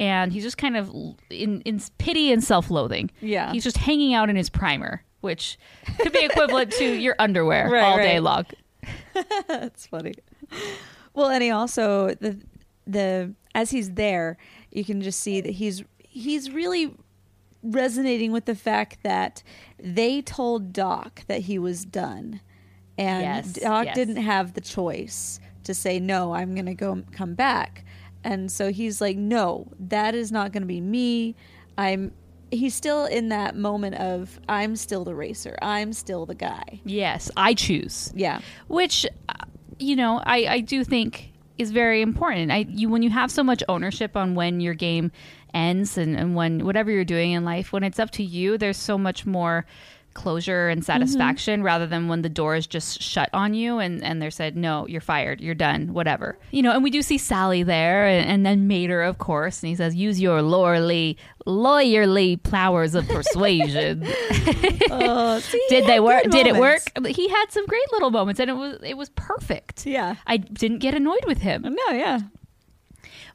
[0.00, 0.90] And he's just kind of
[1.30, 3.10] in in pity and self-loathing.
[3.20, 3.52] Yeah.
[3.52, 5.56] He's just hanging out in his primer, which
[6.00, 8.44] could be equivalent to your underwear Right, all day long.
[9.48, 10.14] That's funny.
[11.14, 12.38] Well, and he also the
[12.86, 14.36] the as he's there,
[14.70, 16.94] you can just see that he's he's really
[17.62, 19.42] resonating with the fact that
[19.78, 22.40] they told Doc that he was done,
[22.98, 23.94] and Yes, Doc yes.
[23.94, 26.32] didn't have the choice to say no.
[26.32, 27.84] I'm going to go come back,
[28.22, 31.34] and so he's like, no, that is not going to be me.
[31.78, 32.12] I'm.
[32.50, 35.56] He's still in that moment of I'm still the racer.
[35.60, 36.80] I'm still the guy.
[36.84, 38.12] Yes, I choose.
[38.14, 38.40] Yeah.
[38.68, 39.34] Which, uh,
[39.78, 42.52] you know, I, I do think is very important.
[42.52, 45.10] I you when you have so much ownership on when your game
[45.54, 48.76] ends and, and when whatever you're doing in life, when it's up to you, there's
[48.76, 49.66] so much more
[50.16, 54.20] closure and satisfaction rather than when the door is just shut on you and, and
[54.20, 56.38] they're said, no, you're fired, you're done, whatever.
[56.50, 59.68] You know, and we do see Sally there and, and then Mater, of course, and
[59.68, 64.04] he says, use your lawyerly, lawyerly powers of persuasion.
[64.88, 66.24] Oh, see, Did they work?
[66.30, 66.80] Did it work?
[67.06, 69.84] He had some great little moments and it was it was perfect.
[69.84, 70.16] Yeah.
[70.26, 71.62] I didn't get annoyed with him.
[71.62, 72.20] No, yeah.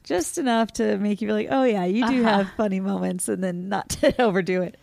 [0.04, 2.38] Just enough to make you feel like, oh yeah, you do Uh-huh.
[2.38, 4.76] have funny moments, and then not to overdo it.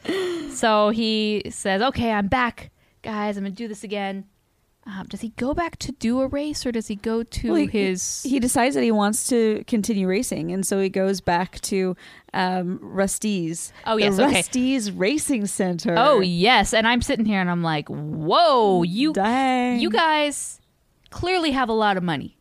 [0.55, 3.37] So he says, "Okay, I'm back, guys.
[3.37, 4.25] I'm gonna do this again."
[4.85, 7.61] Um, does he go back to do a race, or does he go to Well,
[7.61, 8.23] he- his?
[8.23, 11.95] He decides that he wants to continue racing, and so he goes back to
[12.33, 13.71] um, Rust-eze.
[13.85, 14.33] Oh, the yes, okay.
[14.35, 15.93] Rust-eze Racing Center.
[15.97, 19.79] oh yes, and I'm sitting here and I'm like, "Whoa, you, dang!
[19.79, 20.59] you guys
[21.11, 22.37] clearly have a lot of money."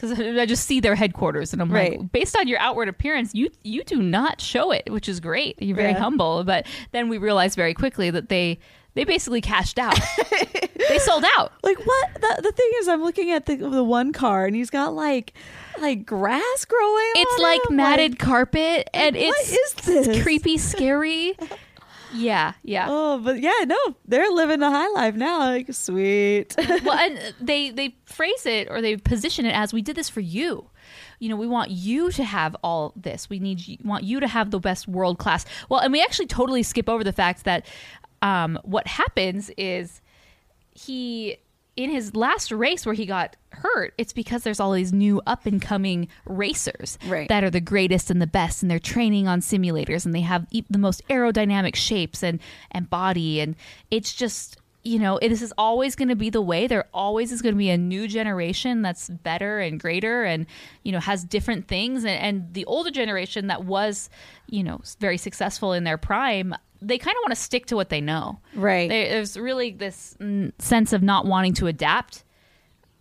[0.00, 1.98] Because I just see their headquarters, and I'm Right.
[1.98, 5.60] like, based on your outward appearance, you you do not show it, which is great.
[5.62, 5.98] You're very Yeah.
[5.98, 8.58] humble, but then we realize very quickly that they
[8.94, 9.98] they basically cashed out.
[10.88, 11.52] they sold out.
[11.62, 12.14] like what?
[12.14, 15.32] The, the thing is, I'm looking at the the one car, and he's got like
[15.80, 17.12] like grass growing.
[17.16, 20.06] It's like him, matted like- carpet, and it's, is this?
[20.08, 21.34] it's creepy, scary.
[22.14, 22.86] Yeah, yeah.
[22.88, 25.38] Oh, but yeah, no, they're living the high life now.
[25.38, 26.54] Like sweet.
[26.84, 30.20] well, and they they phrase it or they position it as we did this for
[30.20, 30.66] you.
[31.18, 33.28] You know, we want you to have all this.
[33.28, 35.44] We need you, want you to have the best world class.
[35.68, 37.66] Well, and we actually totally skip over the fact that
[38.22, 40.00] um, what happens is
[40.72, 41.36] he
[41.76, 45.46] in his last race where he got hurt, it's because there's all these new up
[45.46, 47.28] and coming racers Right.
[47.28, 50.46] that are the greatest and the best, and they're training on simulators, and they have
[50.50, 53.56] the most aerodynamic shapes and and body, and
[53.90, 56.66] it's just you know it, this is always going to be the way.
[56.66, 60.46] There always is going to be a new generation that's better and greater, and
[60.82, 64.10] you know has different things, and, and the older generation that was
[64.48, 66.54] you know very successful in their prime.
[66.82, 68.40] They kind of want to stick to what they know.
[68.54, 68.88] Right.
[68.88, 72.24] There- There's really this mm, sense of not wanting to adapt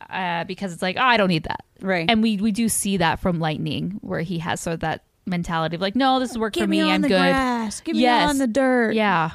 [0.10, 1.64] uh, because it's like, oh, I don't need that.
[1.82, 2.10] Right.
[2.10, 5.76] And we we do see that from Lightning, where he has sort of that mentality
[5.76, 6.90] of like, no, this has worked Get for me me.
[6.90, 7.18] on I'm the good.
[7.20, 7.82] grass.
[7.82, 8.30] Get me Yes.
[8.30, 8.96] on the dirt.
[8.96, 9.32] Yeah.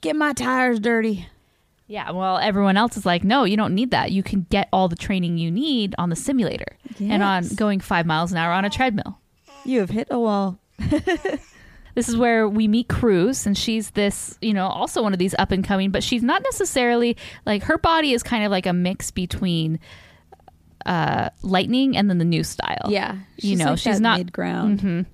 [0.00, 1.26] Get my tires dirty.
[1.88, 2.10] Yeah.
[2.12, 4.12] Well, everyone else is like, no, you don't need that.
[4.12, 7.54] You can get all the training you need on the simulator and on Yes.
[7.54, 9.18] going five miles an hour on a treadmill.
[9.64, 10.58] You have hit a wall.
[11.94, 15.34] This is where we meet Cruz, and she's this, you know, also one of these
[15.38, 18.72] up and coming, but she's not necessarily like her body is kind of like a
[18.72, 19.78] mix between
[20.86, 22.86] uh lightning and then the new style.
[22.88, 23.16] Yeah.
[23.36, 25.06] you know, she's not mid ground.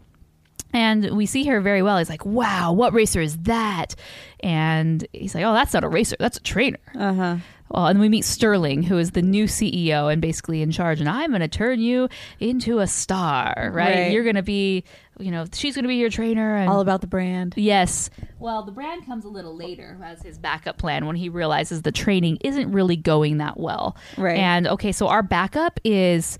[0.74, 1.96] And we see her very well.
[1.96, 3.94] He's like, wow, what racer is that?
[4.40, 6.16] And he's like, oh, that's not a racer.
[6.18, 6.78] That's a trainer.
[6.94, 7.36] Uh huh.
[7.70, 11.00] Well, and we meet Sterling, who is the new CEO and basically in charge.
[11.00, 12.08] And I'm going to turn you
[12.40, 13.94] into a star, right?
[13.94, 14.12] Right.
[14.12, 14.84] You're going to be,
[15.18, 16.56] you know, she's going to be your trainer.
[16.56, 17.54] And All about the brand.
[17.56, 18.10] Yes.
[18.38, 21.92] Well, the brand comes a little later as his backup plan when he realizes the
[21.92, 23.96] training isn't really going that well.
[24.16, 24.38] Right.
[24.38, 26.38] And okay, so our backup is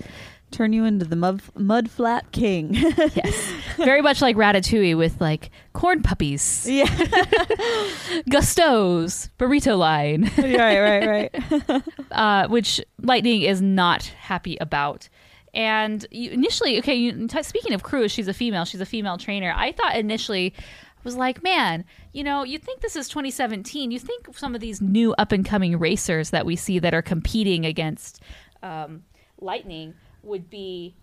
[0.50, 2.72] Turn you into the mud, mud flat king.
[2.74, 6.86] yes, very much like Ratatouille with like corn puppies, yeah.
[8.30, 11.30] Gusteau's burrito line, right, right,
[11.68, 11.82] right.
[12.10, 15.10] uh, which Lightning is not happy about.
[15.58, 18.64] And you, initially, okay, you, t- speaking of Cruz, she's a female.
[18.64, 19.52] She's a female trainer.
[19.56, 20.54] I thought initially
[21.02, 23.90] was like, man, you know, you think this is 2017.
[23.90, 27.02] You think some of these new up and coming racers that we see that are
[27.02, 28.22] competing against
[28.62, 29.02] um,
[29.40, 30.94] Lightning would be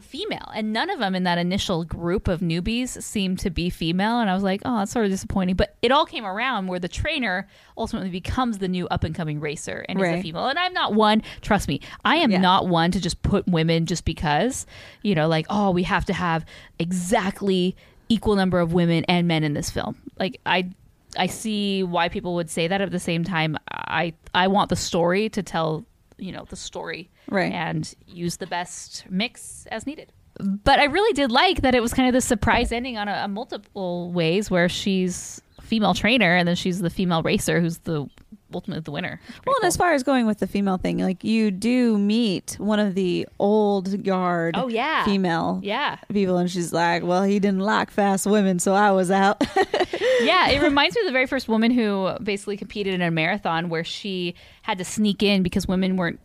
[0.00, 4.20] female, and none of them in that initial group of newbies seemed to be female.
[4.20, 5.54] And I was like, oh, that's sort of disappointing.
[5.56, 9.38] But it all came around where the trainer ultimately becomes the new up and coming
[9.40, 10.46] racer and is a female.
[10.46, 11.22] And I'm not one.
[11.42, 12.40] Trust me, I am Yeah.
[12.40, 14.66] not one to just put women just because
[15.02, 16.44] you know, like oh, we have to have
[16.78, 17.76] exactly
[18.08, 19.96] equal number of women and men in this film.
[20.18, 20.70] Like I.
[21.14, 22.80] I see why people would say that.
[22.80, 25.84] At the same time, I I want the story to tell
[26.22, 27.52] you know the story Right.
[27.52, 30.12] and use the best mix as needed.
[30.38, 33.22] But I really did like that it was kind of the surprise ending on a,
[33.24, 38.06] a multiple ways where she's female trainer and then she's the female racer who's the
[38.54, 39.20] ultimately the winner.
[39.46, 42.78] Well, and as far as going with the female thing, like you do meet one
[42.78, 45.04] of the old guard Oh, yeah.
[45.04, 49.10] female yeah, people, and she's like, well, he didn't like fast women, so I was
[49.10, 49.42] out.
[50.22, 53.68] yeah, it reminds me of the very first woman who basically competed in a marathon
[53.68, 56.20] where she had to sneak in because women weren't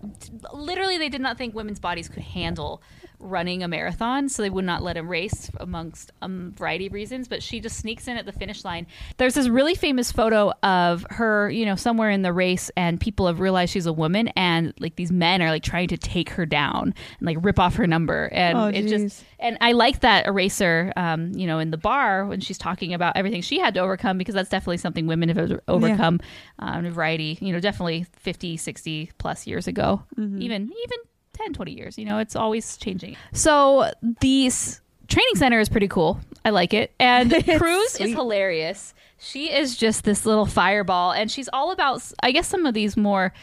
[0.53, 2.81] literally they did not think women's bodies could handle
[3.19, 7.27] running a marathon, so they would not let him race amongst a variety of reasons.
[7.27, 8.87] But she just sneaks in at the finish line.
[9.17, 13.27] There's this really famous photo of her, you know, somewhere in the race, and people
[13.27, 16.45] have realized she's a woman, and like these men are like trying to take her
[16.45, 20.27] down and like rip off her number, and Oh, it just and I like that
[20.27, 23.79] eraser, um, you know, in the bar when she's talking about everything she had to
[23.81, 26.19] overcome because that's definitely something women have overcome
[26.59, 30.41] uh, in a variety, you know, definitely 50, 60 plus years ago, Mm-hmm.
[30.41, 30.97] even even
[31.37, 33.15] 10, 20 years, you know, it's always changing.
[33.33, 36.19] So these training center is pretty cool.
[36.43, 36.93] I like it.
[36.99, 38.93] And Cruz is hilarious.
[39.19, 42.95] She is just this little fireball and she's all about I guess some of these
[42.95, 43.33] more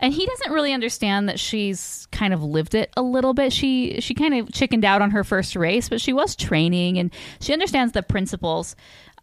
[0.00, 3.52] and he doesn't really understand that she's kind of lived it a little bit.
[3.52, 7.12] She she kind of chickened out on her first race, but she was training and
[7.40, 8.74] she understands the principles,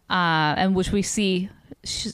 [0.08, 1.50] uh, and which we see
[1.84, 2.12] she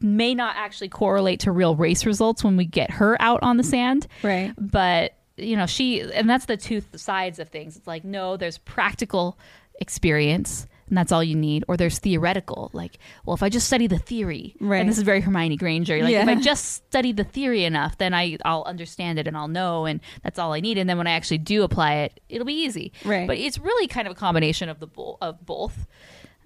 [0.00, 3.64] may not actually correlate to real race results when we get her out on the
[3.64, 4.06] sand.
[4.22, 4.52] Right.
[4.58, 7.76] But you know she and that's the two sides of things.
[7.76, 9.38] It's like no, there's practical
[9.80, 10.66] experience.
[10.88, 11.64] And that's all you need.
[11.68, 12.68] Or there's theoretical.
[12.74, 14.80] Like, well, if I just study the theory, Right.
[14.80, 16.02] and this is very Hermione Granger.
[16.02, 19.48] Like, if I just study the theory enough, then I I'll understand it and I'll
[19.48, 20.76] know, and that's all I need.
[20.76, 22.92] And then when I actually do apply it, it'll be easy.
[23.06, 23.26] Right.
[23.26, 25.86] But it's really kind of a combination of the bo- of both.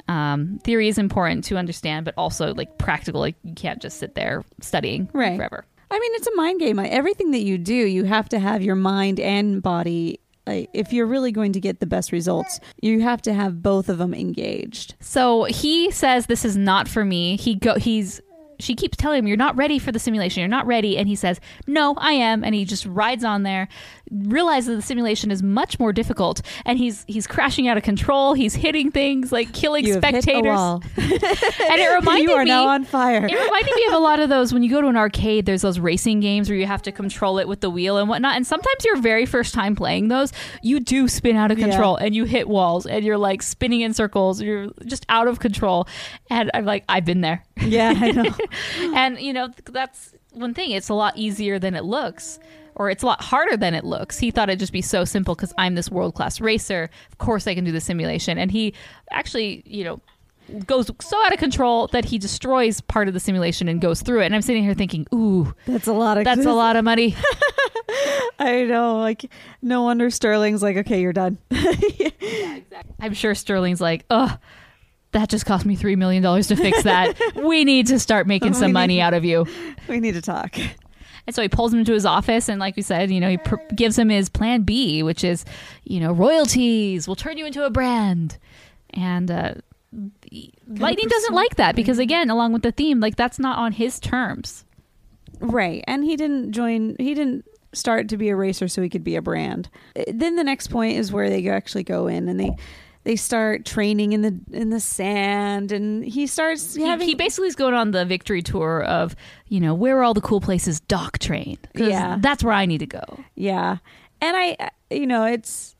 [0.09, 3.21] Um, theory is important to understand, but also like practical.
[3.21, 5.37] Like you can't just sit there studying Right.
[5.37, 5.65] forever.
[5.91, 6.79] I mean, it's a mind game.
[6.79, 10.21] Everything that you do, you have to have your mind and body.
[10.47, 13.99] If you're really going to get the best results, you have to have both of
[13.99, 14.95] them engaged.
[15.01, 17.37] So he says this is not for me.
[17.37, 18.21] He go he's
[18.59, 20.41] she keeps telling him you're not ready for the simulation.
[20.41, 23.69] You're not ready and he says, "No, I am." And he just rides on there,
[24.11, 28.35] realizes the simulation is much more difficult and he's he's crashing out of control.
[28.35, 30.57] He's hitting things like killing You have hit a spectators.
[30.57, 30.83] wall.
[30.97, 33.27] And it reminded you are me now on fire.
[33.27, 35.47] It reminded me of a lot of those when you go to an arcade.
[35.47, 38.37] There's those racing games where you have to control it with the wheel and whatnot.
[38.37, 41.69] And sometimes your very first time playing those, you do spin out of Yeah.
[41.69, 44.41] control and you hit walls and you're like spinning in circles.
[44.41, 45.89] You're just out of control.
[46.31, 47.43] And I'm like, I've been there.
[47.61, 48.35] yeah, I know.
[48.95, 50.71] and you know that's one thing.
[50.71, 52.39] It's a lot easier than it looks.
[52.77, 54.19] Or it's a lot harder than it looks.
[54.19, 56.91] He thought it'd just be so simple because I'm this world class racer.
[57.11, 58.37] Of course, I can do the simulation.
[58.39, 58.75] And he
[59.11, 60.01] actually, you know,
[60.67, 64.21] goes so out of control that he destroys part of the simulation and goes through
[64.21, 64.27] it.
[64.27, 66.25] And I'm sitting here thinking, ooh, That's a lot of.
[66.25, 67.17] that's a lot of money.
[68.39, 68.99] I know.
[68.99, 69.25] Like,
[69.63, 71.39] no wonder Sterling's like, okay, you're done.
[73.01, 74.39] I'm sure Sterling's like, ugh,
[75.13, 77.19] that just cost me $3 million to fix that.
[77.37, 79.47] we need to start making some money need- out of you.
[79.89, 80.55] we need to talk.
[81.27, 83.39] And so he pulls him into his office, and like we said, you know, he
[83.39, 85.45] pr- gives him his plan B, which is,
[85.85, 88.39] you know, royalties will turn you into a brand.
[88.91, 89.55] And uh,
[90.69, 93.99] Lightning doesn't like that because, again, along with the theme, like that's not on his
[93.99, 94.65] terms.
[95.41, 95.83] Right.
[95.87, 99.17] And he didn't join, he didn't start to be a racer so he could be
[99.17, 99.69] a brand.
[100.07, 102.57] Then the next point is where they actually go in and they.
[103.07, 107.47] They start training in the in the sand, and he starts He, having he basically
[107.47, 109.15] is going on the victory tour of,
[109.47, 111.69] you know, where are all the cool places doc trained?
[111.73, 112.19] Yeah.
[112.21, 113.21] that's where I need to go.
[113.37, 113.77] Yeah.
[114.21, 115.77] And I, you know, it's,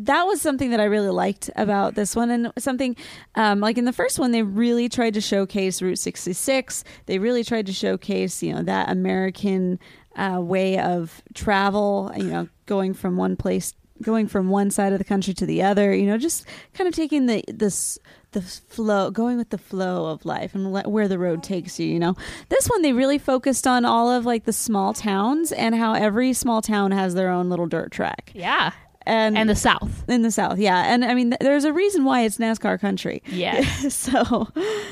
[0.00, 2.30] that was something that I really liked about this one.
[2.30, 2.94] And something,
[3.34, 6.84] um, like in the first one, they really tried to showcase Route 66.
[7.06, 9.78] They really tried to showcase, you know, that American
[10.14, 14.98] uh, way of travel, you know, going from one place, going from one side of
[14.98, 17.98] the country to the other, you know, just kind of taking the, this,
[18.32, 21.86] the flow, going with the flow of life and let, where the road takes you,
[21.86, 22.14] you know.
[22.48, 26.32] This one, they really focused on all of like the small towns and how every
[26.32, 28.30] small town has their own little dirt track.
[28.34, 28.72] Yeah.
[29.06, 30.04] And, And the South.
[30.06, 30.92] in the South, yeah.
[30.92, 33.22] And I mean, th- there's a reason why it's NASCAR country.
[33.26, 33.62] Yeah.
[33.88, 34.48] so,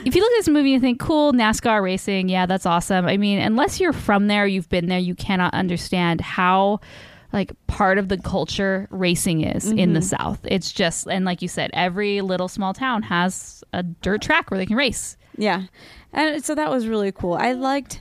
[0.07, 3.05] if you look at this movie and think, cool, NASCAR racing, yeah, that's awesome.
[3.05, 6.81] I mean, unless you're from there, you've been there, you cannot understand how
[7.37, 10.07] like part of the culture racing is in the mm-hmm.
[10.07, 10.41] South.
[10.45, 14.57] It's just and like you said, every little small town has a dirt track where
[14.57, 15.19] they can race.
[15.37, 15.65] yeah.
[16.15, 17.35] And so that was really cool.
[17.35, 18.01] I liked,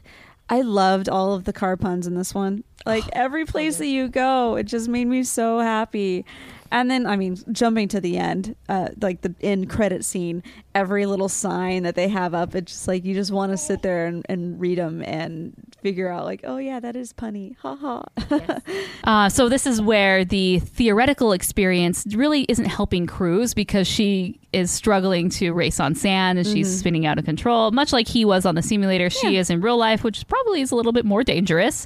[0.50, 2.64] I loved all of the car puns in this one.
[2.86, 6.24] Like every place that you go, it just made me so happy.
[6.72, 11.06] And then, I mean, jumping to the end, uh, like the end credit scene, every
[11.06, 14.08] little sign that they have up, it's just like you just want to sit there
[14.08, 17.56] and, and read them and figure out, like, oh, yeah, that is punny.
[17.58, 18.04] Ha ha.
[19.04, 24.72] Uh, so this is where the theoretical experience really isn't helping Cruz because she is
[24.72, 26.78] struggling to race on sand and she's mm-hmm.
[26.78, 29.10] spinning out of control, much like he was on the simulator.
[29.10, 31.86] She is in real life, which probably is a little bit more dangerous,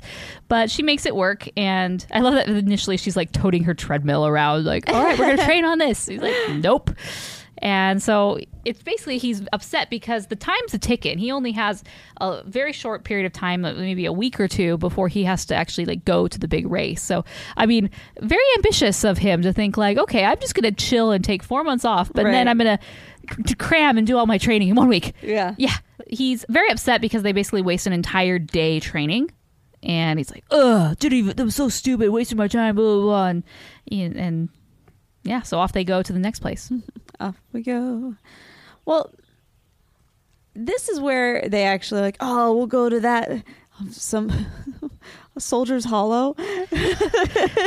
[0.49, 1.49] but she makes it work.
[1.57, 5.35] And I love that initially she's like toting her treadmill around, like, "All right, we're
[5.35, 6.91] gonna train on this." He's like, "Nope."
[7.61, 11.17] And so it's basically he's upset because the time's a ticking.
[11.17, 11.83] He only has
[12.21, 15.45] a very short period of time, uh, maybe a week or two, before he has
[15.47, 17.01] to actually like go to the big race.
[17.01, 17.25] So
[17.57, 17.89] I mean,
[18.21, 21.63] very ambitious of him to think like, okay, I'm just gonna chill and take four
[21.63, 22.31] months off, but Right.
[22.31, 22.79] then I'm gonna
[23.57, 25.13] cram and do all my training in one week.
[25.21, 25.55] Yeah.
[25.57, 25.75] Yeah.
[26.07, 29.31] He's very upset because they basically waste an entire day training.
[29.83, 33.01] And he's like, ugh, didn't even, that was so stupid, wasting my time, blah, blah,
[33.01, 33.27] blah.
[33.27, 33.43] And,
[34.17, 34.49] and
[35.29, 36.71] yeah, so off they go to the next place.
[37.19, 38.15] Off we go.
[38.85, 39.11] Well,
[40.55, 43.43] this is where they actually like, oh, we'll go to that
[43.91, 44.31] some
[45.37, 46.35] Soldier's Hollow.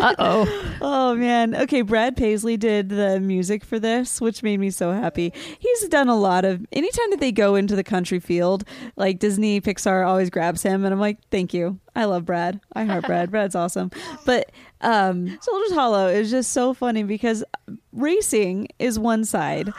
[0.02, 0.76] Uh oh.
[0.80, 1.54] Oh man.
[1.54, 5.32] Okay, Brad Paisley did the music for this, which made me so happy.
[5.60, 8.64] He's done a lot of anytime that they go into the country field,
[8.96, 11.78] like Disney, Pixar always grabs him and I'm like, "Thank you.
[11.94, 12.60] I love Brad.
[12.72, 13.30] I heart Brad.
[13.30, 13.92] Brad's awesome."
[14.26, 14.50] But
[14.83, 17.45] um Soldier's Hollow is just so funny because
[17.93, 19.72] racing is one side,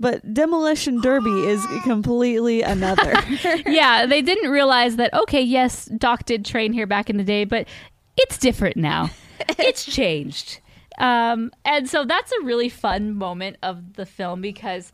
[0.00, 3.12] but demolition derby is completely another.
[3.66, 7.44] yeah, they didn't realize that, okay, yes, Doc did train here back in the day,
[7.44, 7.68] but
[8.16, 9.10] it's different now.
[9.58, 10.60] it's changed.
[10.98, 14.92] Um, and so that's a really fun moment of the film because,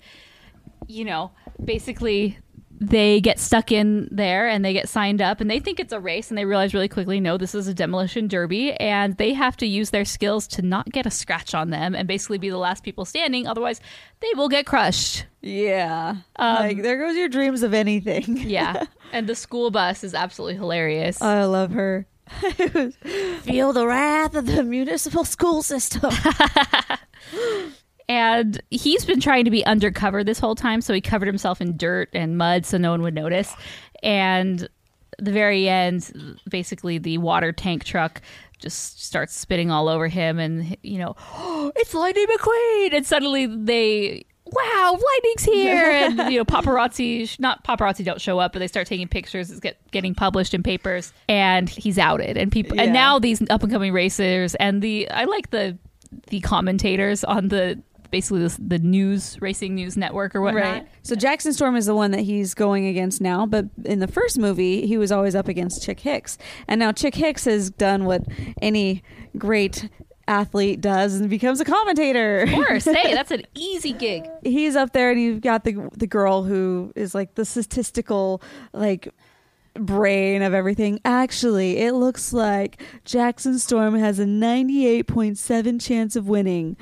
[0.87, 1.33] you know,
[1.65, 2.39] basically
[2.81, 6.01] they get stuck in there and they get signed up and they think it's a
[6.01, 9.57] race and they realize really quickly no this is a demolition derby and they have
[9.57, 12.59] to use their skills to not get a scratch on them and basically be the
[12.59, 13.81] last people standing otherwise
[14.21, 16.17] they will get crushed yeah.
[16.35, 18.37] Um, like there goes your dreams of anything.
[18.39, 22.07] yeah and the school bus is absolutely hilarious I love her.
[23.43, 26.11] Feel the wrath of the municipal school system.
[28.09, 31.77] and he's been trying to be undercover this whole time so he covered himself in
[31.77, 33.53] dirt and mud so no one would notice.
[34.03, 34.69] And
[35.19, 38.21] the very end basically the water tank truck
[38.59, 41.15] just starts spitting all over him and you know
[41.77, 42.95] it's lightning mcqueen!
[42.95, 45.91] And suddenly they wow lightning's here!
[45.91, 49.61] And you know paparazzi not paparazzi don't show up but they start taking pictures it's
[49.61, 52.37] get, getting published in papers and he's outed.
[52.37, 52.85] And people Yeah.
[52.85, 55.77] and now these up and coming racers and the i like the
[56.29, 60.89] the commentators on the basically this, the news racing news network or whatnot Right.
[61.03, 64.39] So Jackson Storm is the one that he's going against now, but in the first
[64.39, 66.39] movie, he was always up against Chick Hicks.
[66.67, 68.25] And now Chick Hicks has done what
[68.61, 69.03] any
[69.39, 69.89] great
[70.29, 72.41] athlete does and becomes a commentator.
[72.41, 76.07] of course hey that's an easy gig He's up there and you've got the the
[76.07, 78.43] girl who is like the statistical
[78.73, 79.09] like
[79.79, 81.01] brain of everything.
[81.05, 86.77] Actually, it looks like Jackson Storm has a 98.7 chance of winning.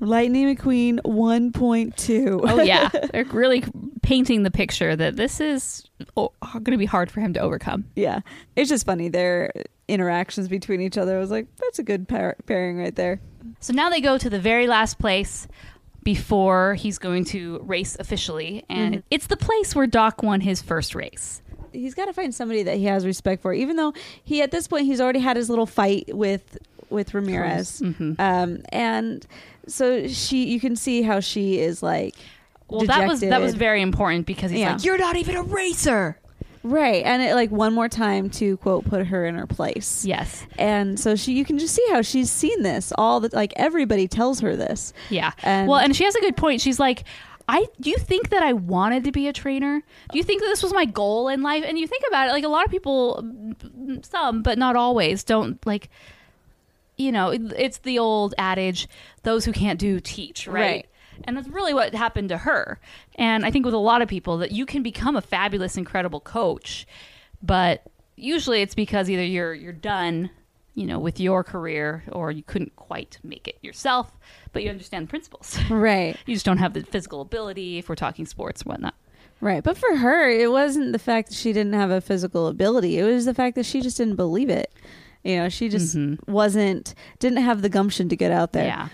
[0.00, 2.40] Lightning McQueen 1.2.
[2.44, 3.64] oh yeah they're really
[4.02, 5.84] painting the picture that this is
[6.16, 8.20] oh, going to be hard for him to overcome yeah
[8.56, 9.52] it's just funny their
[9.88, 13.20] interactions between each other i was like that's a good pair- pairing right there
[13.60, 15.46] So now they go to the very last place
[16.02, 19.06] before he's going to race officially, and mm-hmm.
[19.10, 21.42] it's the place where Doc won his first race.
[21.72, 23.92] He's got to find somebody that he has respect for even though
[24.24, 26.58] he at this point he's already had his little fight with
[26.90, 27.80] with ramirez
[28.18, 29.26] um and
[29.66, 32.14] so she you can see how she is like
[32.68, 34.72] Well, that was that was very important because he's Yeah.
[34.74, 36.18] like, "You're not even a racer."
[36.64, 40.46] right and it like one more time to quote put her in her place Yes,
[40.58, 44.06] and so she you can just see how she's seen this all the like everybody
[44.06, 45.32] tells her this yeah.
[45.42, 46.60] And- well, and she has a good point.
[46.60, 47.02] She's like.
[47.48, 49.82] I do you think that I wanted to be a trainer?
[50.10, 51.64] Do you think that this was my goal in life?
[51.66, 53.24] And you think about it, like a lot of people,
[54.02, 55.90] some but not always, don't like.
[56.96, 58.86] You know, it- it's the old adage:
[59.22, 60.60] those who can't do teach, right?
[60.60, 60.86] Right.
[61.24, 62.78] And that's really what happened to her.
[63.16, 66.20] And I think with a lot of people that you can become a fabulous, incredible
[66.20, 66.86] coach,
[67.42, 67.82] but
[68.16, 70.30] usually it's because either you're you're done,
[70.74, 74.18] you know, with your career, or you couldn't quite make it yourself,
[74.52, 75.58] but you understand the principles.
[75.70, 78.94] right you just don't have the physical ability if we're talking sports and whatnot.
[79.40, 79.62] Right.
[79.62, 82.98] But for her, it wasn't the fact that she didn't have a physical ability.
[82.98, 84.72] It was the fact that she just didn't believe it.
[85.24, 86.30] You know, she just mm-hmm.
[86.30, 88.66] wasn't, didn't have the gumption to get out there.
[88.66, 88.88] Yeah.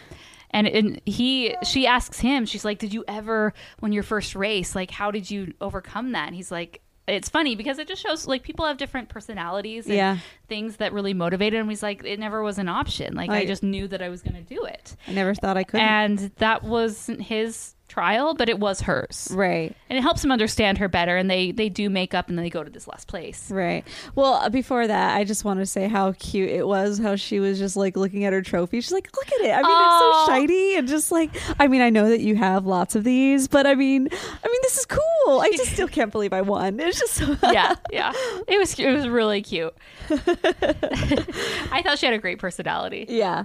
[0.51, 4.75] And, and he, she asks him, she's like, did you ever, when your first race,
[4.75, 6.29] like, how did you overcome that?
[6.29, 9.95] And he's like, it's funny because it just shows like people have different personalities and
[9.95, 10.19] Yeah.
[10.49, 11.69] things that really motivated him.
[11.69, 13.15] He's like, it never was an option.
[13.15, 14.97] Like, I Like- just knew that I was going to do it.
[15.07, 15.81] I never thought I could.
[15.81, 19.29] And that wasn't his trial, but it was hers.
[19.33, 19.75] right.
[19.91, 21.17] And it helps them understand her better.
[21.17, 23.51] And they, they do make up and then they go to this last place.
[23.51, 23.85] Right.
[24.15, 27.41] Well, uh, before that, I just want to say how cute it was how she
[27.41, 28.81] was just like looking at her trophy.
[28.81, 29.53] She's like, look at it.
[29.53, 32.67] I mean, it's so shiny and just like, I mean, I know that you have
[32.67, 35.41] lots of these, but I mean, I mean, this is cool.
[35.41, 36.79] I just still can't believe I won.
[36.81, 37.37] It's just so.
[37.53, 38.13] yeah, yeah.
[38.47, 39.75] It was it was really cute.
[40.11, 43.07] I thought she had a great personality.
[43.09, 43.45] Yeah.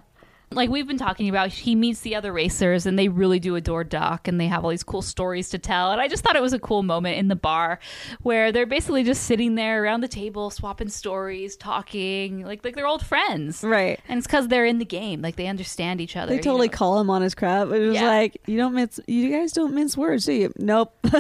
[0.56, 3.84] Like we've been talking about, he meets the other racers and they really do adore
[3.84, 5.91] Doc and they have all these cool stories to tell.
[5.91, 7.80] And I just thought it was a cool moment in the bar
[8.22, 12.88] where they're basically just sitting there around the table, swapping stories, talking, like like they're
[12.88, 13.64] old friends.
[13.64, 13.99] Right.
[14.08, 15.22] And it's because they're in the game.
[15.22, 16.30] Like they understand each other.
[16.30, 16.74] They you totally know?
[16.74, 17.68] call him on his crap.
[17.68, 18.08] It was Yeah.
[18.08, 18.99] like you don't mince.
[19.08, 20.54] You guys don't mince words, do you?
[20.58, 20.93] Nope.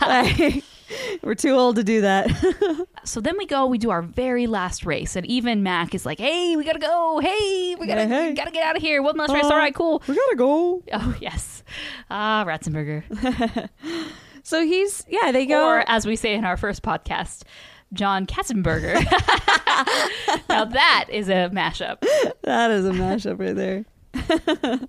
[0.00, 0.64] Like,
[1.22, 2.28] we're too old to do that.
[3.02, 6.18] So then we go, we do our very last race, and even Mac is like,
[6.20, 7.18] "Hey, we gotta go.
[7.18, 8.34] Hey, we gotta, hey.
[8.34, 9.00] gotta get out of here.
[9.02, 9.44] One last race.
[9.46, 10.02] Uh, All right, cool.
[10.06, 10.82] we gotta go.
[10.92, 11.64] Oh yes,
[12.10, 13.02] ah, Ratzenberger,
[14.42, 15.32] So he's yeah.
[15.32, 15.66] They go.
[15.66, 17.44] or as we say in our first podcast,
[17.94, 19.02] John Katzenberger.
[20.50, 22.04] now that is a mashup.
[22.42, 24.80] That is a mashup right there.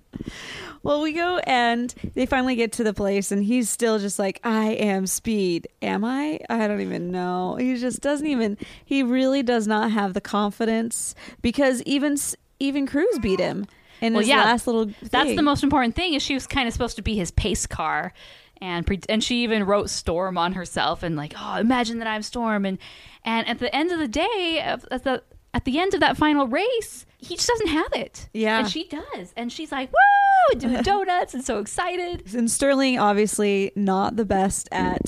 [0.82, 4.40] Well, we go and they finally get to the place, and he's still just like,
[4.44, 5.68] I am speed.
[5.80, 6.40] Am I?
[6.50, 7.56] I don't even know.
[7.56, 12.16] He just doesn't even, he really does not have the confidence because even
[12.58, 13.66] even Cruz beat him
[14.00, 16.14] in Well, his yeah, last little That's the most important thing.
[16.14, 18.12] Is she was kind of supposed to be his pace car,
[18.60, 22.22] and pre- and she even wrote Storm on herself and like, oh, imagine that I'm
[22.22, 22.78] Storm, and
[23.24, 25.22] and at the end of the day, at the
[25.54, 28.28] at the end of that final race, he just doesn't have it.
[28.34, 28.58] Yeah.
[28.58, 32.34] and she does, and she's like, woo, doing donuts and so excited.
[32.34, 35.00] And Sterling obviously not the best at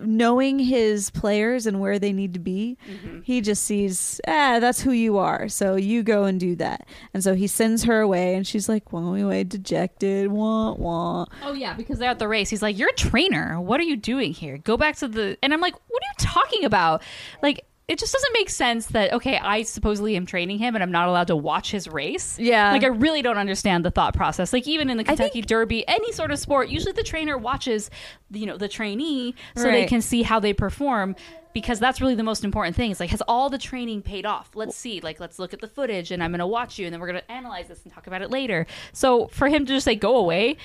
[0.00, 2.78] knowing his players and where they need to be.
[2.88, 3.20] Mm-hmm.
[3.22, 5.48] He just sees, ah, that's who you are.
[5.48, 6.86] So you go and do that.
[7.12, 11.26] And so he sends her away and she's like, walking away dejected, wah, wah.
[11.42, 12.48] Oh yeah, because they're at the race.
[12.50, 13.60] He's like, "You're a trainer.
[13.60, 14.58] What are you doing here?
[14.58, 17.02] Go back to the." And I'm like, "What are you talking about?"
[17.42, 20.92] Like, it just doesn't make sense that okay, I supposedly am training him, and I'm
[20.92, 22.38] not allowed to watch his race.
[22.38, 22.70] Yeah.
[22.72, 24.52] like I really don't understand the thought process.
[24.52, 27.90] Like even in the Kentucky Derby, any sort of sport, usually the trainer watches,
[28.30, 31.16] you know, the trainee so they can see how they perform.
[31.54, 32.90] Because that's really the most important thing.
[32.90, 34.50] It's like, has all the training paid off?
[34.54, 35.00] Let's see.
[35.00, 37.08] Like, let's look at the footage, and I'm going to watch you, and then we're
[37.08, 38.66] going to analyze this and talk about it later.
[38.92, 40.58] So for him to just say go away,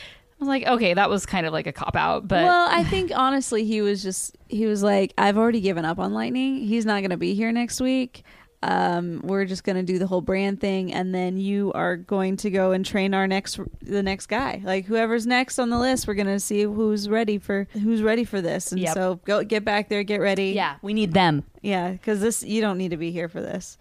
[0.43, 3.11] was like, okay, that was kind of like a cop out, but well, I think
[3.15, 6.57] honestly, he was just, he was like, I've already given up on Lightning.
[6.57, 8.23] He's not going to be here next week.
[8.61, 12.37] Um, we're just going to do the whole brand thing, and then you are going
[12.37, 14.61] to go and train our next, the next guy.
[14.63, 18.23] Like whoever's next on the list, we're going to see who's ready for who's ready
[18.23, 18.71] for this.
[18.71, 18.93] And Yep.
[18.93, 20.51] so go get back there, get ready.
[20.51, 21.43] yeah, we need them.
[21.61, 23.77] yeah, because this you don't need to be here for this.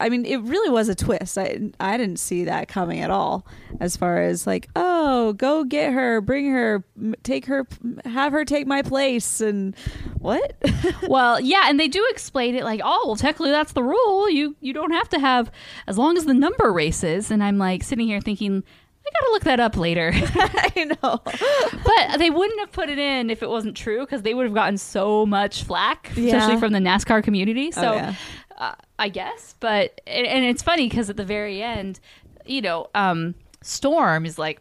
[0.00, 1.38] I mean, it really was a twist.
[1.38, 3.46] I I didn't see that coming at all.
[3.80, 6.84] As far as like, oh, go get her, bring her,
[7.22, 7.66] take her,
[8.04, 9.74] have her take my place, and
[10.18, 10.56] what?
[11.08, 14.28] well, yeah, and they do explain it like, oh, well, technically that's the rule.
[14.28, 15.50] You you don't have to have
[15.86, 17.30] as long as the number races.
[17.30, 18.64] And I'm like sitting here thinking,
[19.06, 20.10] I gotta look that up later.
[20.14, 21.20] I know.
[21.84, 24.54] but they wouldn't have put it in if it wasn't true because they would have
[24.54, 26.36] gotten so much flack, Yeah.
[26.36, 27.68] especially from the NASCAR community.
[27.76, 28.14] Oh, so Oh, yeah.
[28.58, 32.00] Uh, I guess, but and, and it's funny because at the very end,
[32.46, 34.60] you know, um, Storm is like.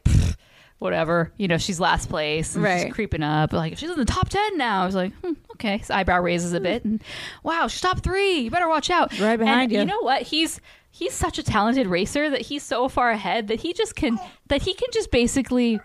[0.80, 2.84] Whatever, you know, she's last place, and Right.
[2.88, 3.54] she's creeping up.
[3.54, 4.84] Like if she's in the top ten now.
[4.84, 5.78] I was like, hmm, okay.
[5.78, 7.02] His eyebrow raises a bit, and
[7.42, 8.40] wow, she's top three.
[8.40, 9.18] You better watch out.
[9.18, 9.80] Right behind And you.
[9.80, 10.24] You know what?
[10.24, 10.60] He's
[10.92, 14.64] he's such a talented racer that he's so far ahead that he just can that
[14.64, 15.80] he can just basically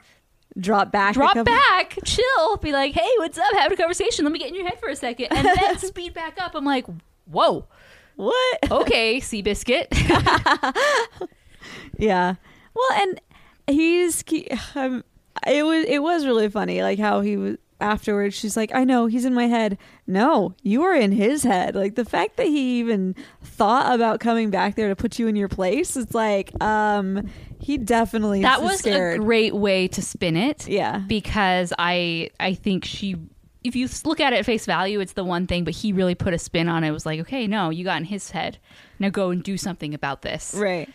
[0.59, 1.15] Drop back.
[1.15, 3.53] drop back, chill, be like, "Hey, what's up?
[3.55, 4.25] Having a conversation.
[4.25, 6.65] Let me get in your head for a second, and then speed back up." I'm
[6.65, 6.87] like,
[7.27, 7.67] "Whoa,
[8.19, 8.59] What?
[8.71, 9.87] okay, Seabiscuit."
[11.99, 12.35] Yeah.
[12.75, 13.21] Well, and
[13.69, 15.05] he's he, um,
[15.47, 19.07] it was it was really funny like how he was afterwards she's like I know
[19.07, 19.79] he's in my head.
[20.07, 21.75] No, you are in his head.
[21.75, 25.35] Like the fact that he even thought about coming back there to put you in
[25.37, 27.29] your place, it's like um
[27.61, 29.21] he definitely that was scared.
[29.21, 30.69] a great way to spin it.
[30.69, 30.99] Yeah.
[31.09, 33.17] because I I think she.
[33.65, 36.15] If you look at it at face value, it's the one thing, but he really
[36.15, 36.89] put a spin on it.
[36.89, 38.59] It was like, okay, no, you got in his head.
[38.99, 40.55] Now go and do something about this.
[40.57, 40.89] right.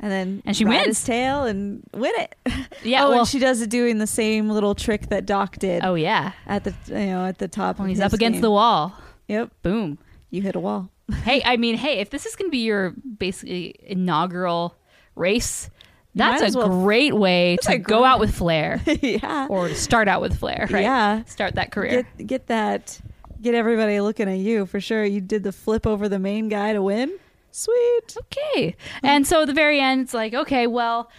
[0.00, 0.86] And then And she wins.
[0.86, 2.34] his tail and win it.
[2.84, 5.84] Yeah, oh, well- and she does it doing the same little trick that Doc did
[5.84, 7.78] Oh yeah, at the you know at the top.
[7.80, 8.42] when he's up against game.
[8.42, 8.94] the wall,
[9.26, 9.98] Yep, boom.
[10.30, 10.88] you hit a wall.
[11.24, 14.76] hey, I mean, hey, if this is going to be your basically inaugural
[15.16, 15.68] race,
[16.18, 19.46] that's might a well- great way That's to go great- out with flair yeah.
[19.48, 20.82] or to start out with flair, right?
[20.82, 21.24] Yeah.
[21.24, 22.06] Start that career.
[22.16, 23.00] get get that
[23.40, 25.04] get everybody looking at you for sure.
[25.04, 27.12] You did the flip over the main guy to win.
[27.50, 28.16] Sweet.
[28.18, 28.76] okay.
[29.02, 31.10] And so at the very end, it's like, okay, well,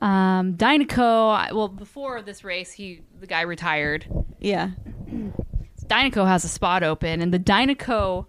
[0.00, 4.06] um, Dinoco, well, before this race, he the guy retired.
[4.40, 4.70] Yeah.
[5.86, 8.26] Dinoco has a spot open, and the Dinoco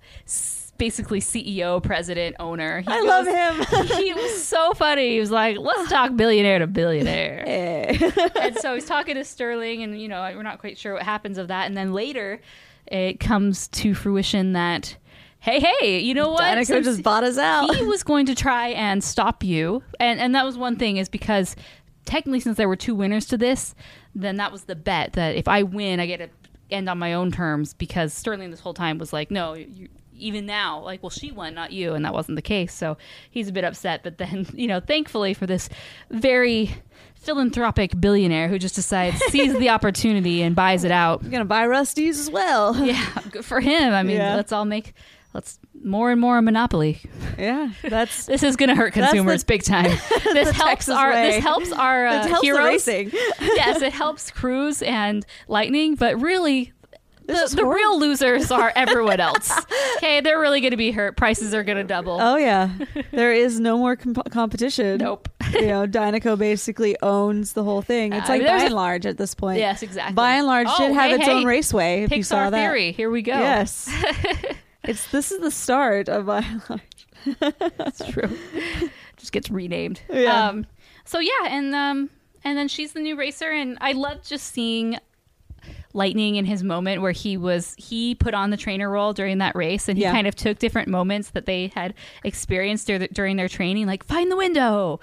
[0.78, 2.82] basically CEO, president, owner.
[2.82, 3.88] he I love him.
[3.97, 5.11] he was so funny.
[5.11, 7.43] He was like, "Let's talk billionaire to billionaire."
[8.36, 11.38] And so he's talking to Sterling, and you know we're not quite sure what happens
[11.38, 11.65] of that.
[11.65, 12.41] And then later,
[12.88, 14.97] it comes to fruition that,
[15.39, 16.43] hey, hey, you know what?
[16.43, 17.73] Dinoco Since just bought us out.
[17.76, 21.09] he was going to try and stop you, and and that was one thing is
[21.09, 21.55] because
[22.05, 23.73] technically, since there were two winners to this,
[24.13, 26.30] then that was the bet that if I win, I get to
[26.71, 29.89] end on my own terms because Sterling this whole time was like, no, you.
[30.18, 32.74] Even now, like, well, she won, not you, and that wasn't the case.
[32.74, 32.97] So
[33.30, 34.01] he's a bit upset.
[34.03, 35.70] But then, you know, thankfully for this
[36.09, 36.76] very
[37.16, 41.22] philanthropic billionaire who just decides sees the opportunity and buys it out.
[41.24, 42.76] I'm gonna buy Rust-eze as well.
[42.86, 43.93] Yeah, good for him.
[43.93, 44.36] I mean, Yeah.
[44.36, 44.93] let's all make
[45.34, 47.01] let's more and more a monopoly.
[47.38, 49.91] Yeah, that's This is going to hurt That's the- consumers big time.
[50.24, 52.66] This helps our this helps our uh, helps heroes.
[52.88, 53.09] racing.
[53.41, 56.72] yes, it helps Cruz and Lightning, but really.
[57.28, 59.51] The, the real losers are everyone else.
[59.97, 61.17] Okay, they're really going to be hurt.
[61.17, 62.19] Prices are going to double.
[62.21, 62.69] Oh yeah,
[63.11, 64.97] there is no more comp- competition.
[64.99, 65.28] Nope.
[65.53, 68.13] you know, Dinoco basically owns the whole thing.
[68.13, 69.59] It's I like mean, there's by a- and large at this point.
[69.59, 70.13] Yes, exactly.
[70.13, 71.32] By and large, Oh, did have hey, its hey.
[71.34, 72.03] own raceway.
[72.03, 72.91] If you saw that, theory.
[72.91, 73.34] Here we go.
[73.34, 73.89] yes,
[74.84, 77.71] it's this is the start of Buy n Large.
[77.78, 78.38] That's true.
[79.17, 80.01] Just gets renamed.
[80.11, 80.49] Yeah.
[80.49, 80.65] Um,
[81.05, 82.09] so yeah, and um,
[82.43, 84.97] and then she's the new racer, and I love just seeing
[85.96, 89.56] Lightning in his moment where he was he put on the trainer role during that
[89.56, 90.12] race, and he Yeah.
[90.12, 91.93] kind of took different moments that they had
[92.24, 95.00] experienced dur- during their training, like find the window,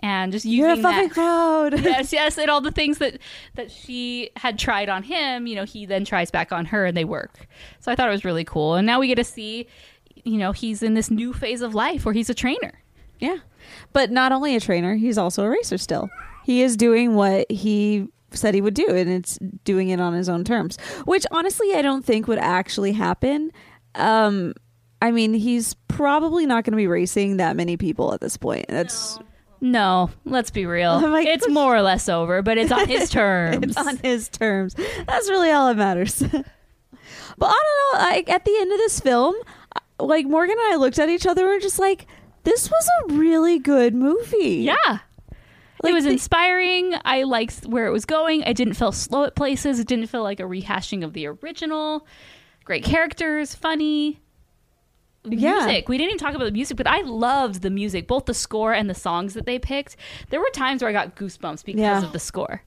[0.00, 1.14] and just using You're a fucking that.
[1.14, 1.80] crowd.
[1.82, 3.18] yes, yes, and all the things that
[3.54, 6.94] that she had tried on him, you know, he then tries back on her, and
[6.96, 7.46] they work.
[7.80, 9.66] So I thought it was really cool, and now we get to see,
[10.24, 12.82] you know, he's in this new phase of life where he's a trainer.
[13.18, 13.38] Yeah.
[13.94, 16.10] But not only a trainer, he's also a racer still.
[16.44, 20.28] He is doing what he said he would do, and it's doing it on his
[20.28, 23.50] own terms, which honestly I don't think would actually happen.
[23.94, 24.54] Um,
[25.00, 28.66] I mean, he's probably not going to be racing that many people at this point.
[28.68, 29.18] That's
[29.60, 30.98] No, let's be real.
[31.10, 33.58] Like, it's more or less over, but it's on his terms.
[33.62, 34.74] it's on his terms.
[35.06, 36.20] That's really all that matters.
[37.38, 37.62] but I
[37.92, 38.06] don't know.
[38.08, 39.34] Like at the end of this film,
[40.00, 42.06] like Morgan and I looked at each other and were just like,
[42.44, 44.98] "This was a really good movie." yeah.
[45.84, 46.94] Like it was the- inspiring.
[47.04, 48.42] I liked where it was going.
[48.44, 49.78] I didn't feel slow at places.
[49.78, 52.06] It didn't feel like a rehashing of the original.
[52.64, 54.20] Great characters, funny.
[55.26, 55.64] Yeah.
[55.66, 55.88] Music.
[55.88, 58.74] We didn't even talk about the music, but I loved the music, both the score
[58.74, 59.96] and the songs that they picked.
[60.30, 62.02] There were times where I got goosebumps because Yeah.
[62.04, 62.62] of the score.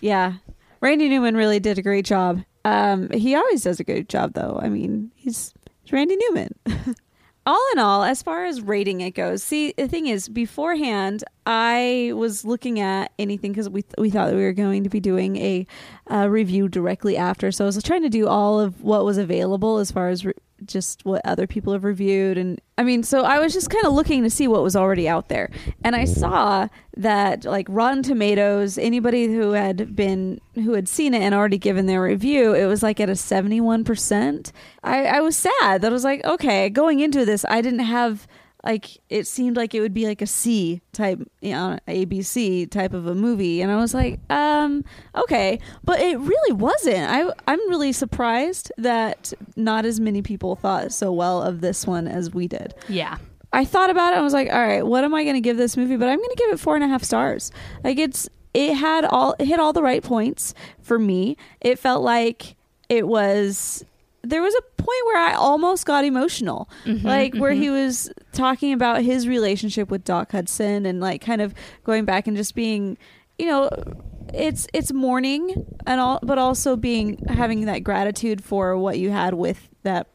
[0.00, 0.34] Yeah.
[0.80, 2.42] Randy Newman really did a great job.
[2.64, 4.58] Um, he always does a good job, though.
[4.60, 6.54] I mean, he's, he's Randy Newman.
[7.46, 12.12] all in all, as far as rating it goes, see, the thing is, beforehand, I
[12.14, 15.66] was looking at anything because we, we thought we were going to be doing a
[16.10, 17.52] uh, review directly after.
[17.52, 20.26] So I was trying to do all of what was available as far as
[20.64, 22.38] just what other people have reviewed.
[22.38, 25.08] And I mean, so I was just kind of looking to see what was already
[25.08, 25.50] out there.
[25.84, 26.20] And I mm-hmm.
[26.20, 31.58] saw that, like, Rotten Tomatoes, anybody who had been, who had seen it and already
[31.58, 34.52] given their review, it was like at a 71%.
[34.82, 38.26] I, I was sad that I was like, okay, going into this, I didn't have
[38.66, 42.92] like it seemed like it would be like a C type, you know, ABC type
[42.92, 47.08] of a movie, and I was like, um, okay, but it really wasn't.
[47.08, 52.08] I I'm really surprised that not as many people thought so well of this one
[52.08, 52.74] as we did.
[52.88, 53.18] Yeah.
[53.52, 54.18] I thought about it.
[54.18, 55.96] I was like, all right, what am I going to give this movie?
[55.96, 57.52] But I'm going to give it four and a half stars.
[57.84, 61.36] Like it's it had all it hit all the right points for me.
[61.60, 62.56] It felt like
[62.88, 63.84] it was
[64.22, 67.86] there was a point where I almost got emotional, mm-hmm, like where he mm-hmm.
[67.86, 72.36] was talking about his relationship with Doc Hudson and like kind of going back and
[72.36, 72.96] just being,
[73.38, 73.68] you know,
[74.32, 79.34] it's it's mourning and all, but also being having that gratitude for what you had
[79.34, 80.08] with that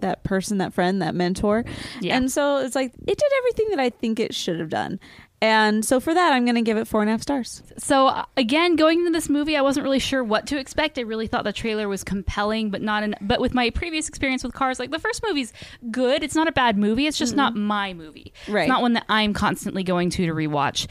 [0.00, 1.64] that person, that friend, that mentor.
[2.00, 2.16] Yeah.
[2.16, 5.00] And so it's like it did everything that I think it should have done.
[5.40, 7.62] And so for that, I'm going to give it four and a half stars.
[7.78, 10.98] So uh, again, going into this movie, I wasn't really sure what to expect.
[10.98, 13.04] I really thought the trailer was compelling, but not.
[13.04, 15.52] In, but with my previous experience with Cars, like the first movie's
[15.92, 16.24] good.
[16.24, 17.06] It's not a bad movie.
[17.06, 18.32] It's just not my movie.
[18.48, 18.62] Right.
[18.62, 20.88] It's not one that I'm constantly going to to rewatch.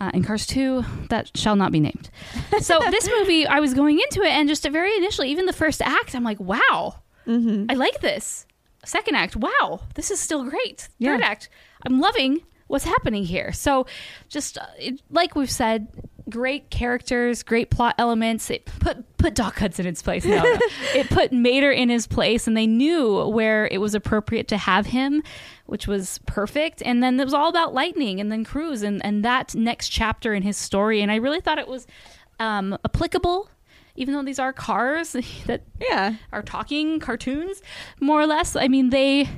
[0.00, 2.10] Uh, and Cars Two, that shall not be named.
[2.60, 5.52] So this movie, I was going into it, and just a very initially, even the
[5.52, 6.96] first act, I'm like, wow,
[7.26, 8.46] I like this.
[8.84, 10.88] Second act, wow, this is still great.
[10.98, 11.12] Yeah.
[11.12, 11.48] Third act,
[11.86, 13.52] I'm loving what's happening here.
[13.52, 13.86] So,
[14.28, 15.88] just uh, it, like we've said,
[16.28, 18.48] great characters, great plot elements.
[18.50, 20.24] It put put Doc Hudson in his place.
[20.24, 20.58] No, no.
[20.94, 24.86] it put Mater in his place, and they knew where it was appropriate to have
[24.86, 25.22] him,
[25.66, 26.82] which was perfect.
[26.84, 30.32] And then it was all about Lightning, and then Cruz, and and that next chapter
[30.32, 31.02] in his story.
[31.02, 31.86] And I really thought it was
[32.38, 33.48] um, applicable.
[33.96, 35.12] Even though these are cars
[35.46, 36.14] that Yeah.
[36.32, 37.60] are talking cartoons
[38.00, 39.28] more or less i mean they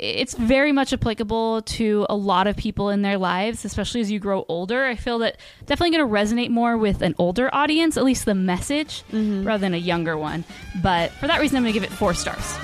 [0.00, 4.18] it's very much applicable to a lot of people in their lives especially as you
[4.18, 4.84] grow older.
[4.86, 8.34] I feel that definitely going to resonate more with an older audience at least the
[8.34, 9.44] message mm-hmm.
[9.44, 10.44] rather than a younger one.
[10.82, 12.56] But for that reason i'm going to give it four stars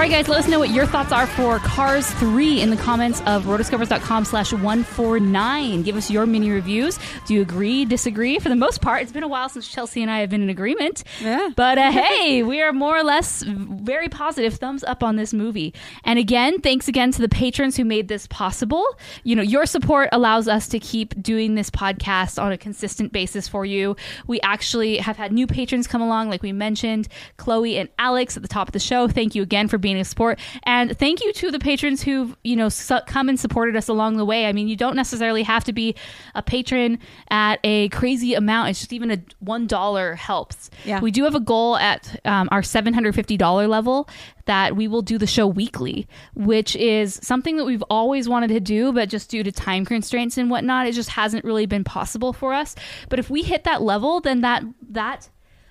[0.00, 3.20] right, guys, let us know what your thoughts are for Cars 3 in the comments
[3.22, 5.82] of rotoscopers.com slash 149.
[5.84, 6.98] Give us your mini reviews.
[7.26, 8.38] Do you agree, disagree?
[8.38, 10.50] For the most part, it's been a while since Chelsea and I have been in
[10.50, 11.04] agreement.
[11.22, 11.50] Yeah.
[11.54, 14.54] But uh, hey, we are more or less very positive.
[14.54, 15.72] Thumbs up on this movie.
[16.04, 18.84] And again, thanks again to the patrons who made this possible.
[19.22, 23.48] You know, your support allows us to keep doing this podcast on a consistent basis
[23.48, 23.96] for you.
[24.26, 28.42] We actually have had new patrons come along, like we mentioned, Chloe and Alex at
[28.42, 29.06] the top of the show.
[29.06, 30.40] Thank you again for being a support.
[30.64, 34.16] And thank you to the patrons who've, you know, su- come and supported us along
[34.16, 34.46] the way.
[34.46, 35.94] I mean, you don't necessarily have to be
[36.34, 36.98] a patron
[37.30, 38.70] at a crazy amount.
[38.70, 40.70] It's just even a $1 helps.
[40.84, 41.00] Yeah.
[41.00, 44.08] We do have a goal at um, our $750 level
[44.46, 48.60] that we will do the show weekly, which is something that we've always wanted to
[48.60, 52.32] do, but just due to time constraints and whatnot, it just hasn't really been possible
[52.32, 52.74] for us.
[53.08, 55.28] But if we hit that level, then that that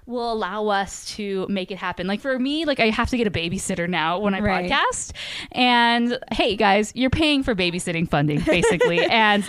[0.08, 2.06] will allow us to make it happen.
[2.08, 4.70] Like for me, like I have to get a babysitter now when I Right.
[4.72, 5.12] podcast.
[5.52, 9.00] And hey guys, you're paying for babysitting funding basically.
[9.10, 9.44] and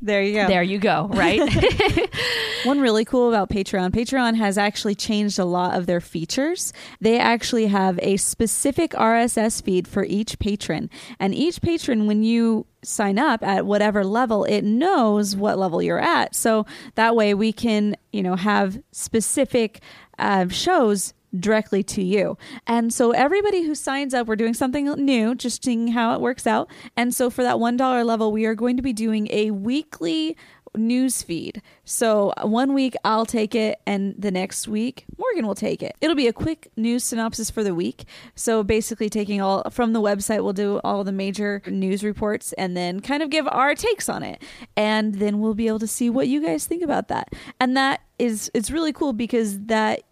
[0.00, 0.46] There you go.
[0.46, 1.40] there you go, right?
[2.64, 6.72] One really cool about Patreon, Patreon has actually changed a lot of their features.
[7.00, 10.90] They actually have a specific RSS feed for each patron.
[11.18, 16.00] And each patron, when you sign up at whatever level, it knows what level you're
[16.00, 16.34] at.
[16.34, 19.80] So that way we can, you know, have specific
[20.18, 22.38] uh, shows directly to you.
[22.66, 26.46] And so everybody who signs up, we're doing something new, just seeing how it works
[26.46, 26.70] out.
[26.96, 30.36] And so for that $1 level, we are going to be doing a weekly
[30.76, 31.62] news feed.
[31.84, 35.96] So one week I'll take it and the next week Morgan will take it.
[36.00, 38.04] It'll be a quick news synopsis for the week.
[38.34, 42.76] So basically taking all from the website we'll do all the major news reports and
[42.76, 44.42] then kind of give our takes on it.
[44.76, 47.32] And then we'll be able to see what you guys think about that.
[47.60, 50.02] And that is it's really cool because that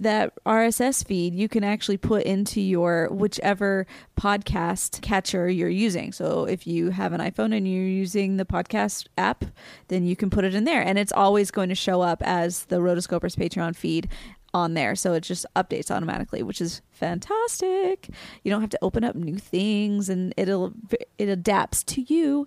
[0.00, 3.86] that RSS feed you can actually put into your whichever
[4.18, 6.12] podcast catcher you're using.
[6.12, 9.44] So if you have an iPhone and you're using the podcast app,
[9.88, 12.64] then you can put it in there and it's always going to show up as
[12.66, 14.08] the Rotoscopers Patreon feed
[14.54, 14.94] on there.
[14.94, 18.08] So it just updates automatically, which is fantastic.
[18.44, 20.72] You don't have to open up new things and it'll
[21.18, 22.46] it adapts to you.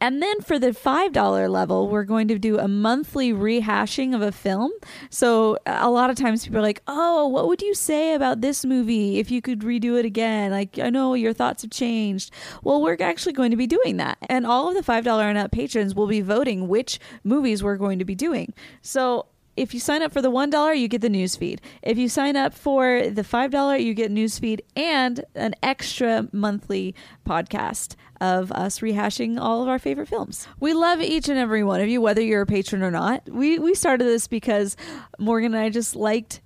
[0.00, 4.30] And then for the $5 level, we're going to do a monthly rehashing of a
[4.30, 4.70] film.
[5.08, 8.64] So a lot of times people are like, oh, what would you say about this
[8.64, 10.50] movie if you could redo it again?
[10.50, 12.30] Like, I know your thoughts have changed.
[12.62, 14.18] Well, we're actually going to be doing that.
[14.28, 17.98] And all of the $5 and up patrons will be voting which movies we're going
[17.98, 18.52] to be doing.
[18.82, 19.26] So
[19.56, 21.60] if you sign up for the one dollar, you get the newsfeed.
[21.82, 26.94] If you sign up for the five dollar, you get newsfeed and an extra monthly
[27.26, 30.46] podcast of us rehashing all of our favorite films.
[30.60, 33.28] We love each and every one of you, whether you're a patron or not.
[33.28, 34.76] We we started this because
[35.18, 36.40] Morgan and I just liked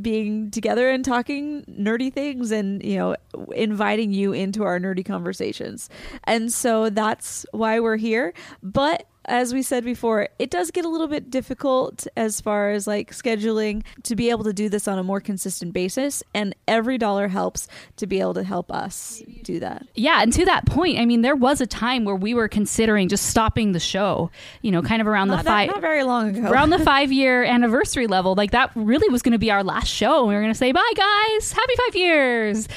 [0.00, 3.16] being together and talking nerdy things and you know
[3.54, 5.88] inviting you into our nerdy conversations
[6.24, 10.88] and so that's why we're here but as we said before it does get a
[10.88, 14.98] little bit difficult as far as like scheduling to be able to do this on
[14.98, 17.66] a more consistent basis and every dollar helps
[17.96, 21.22] to be able to help us do that Yeah, and to that point, I mean,
[21.22, 24.30] there was a time where we were considering just stopping the show.
[24.62, 27.12] You know, kind of around not, the five, not very long ago around the five
[27.12, 28.34] year anniversary level.
[28.34, 30.26] Like that really was going to be our last show.
[30.26, 32.68] We were going to say, "Bye, guys, happy five years."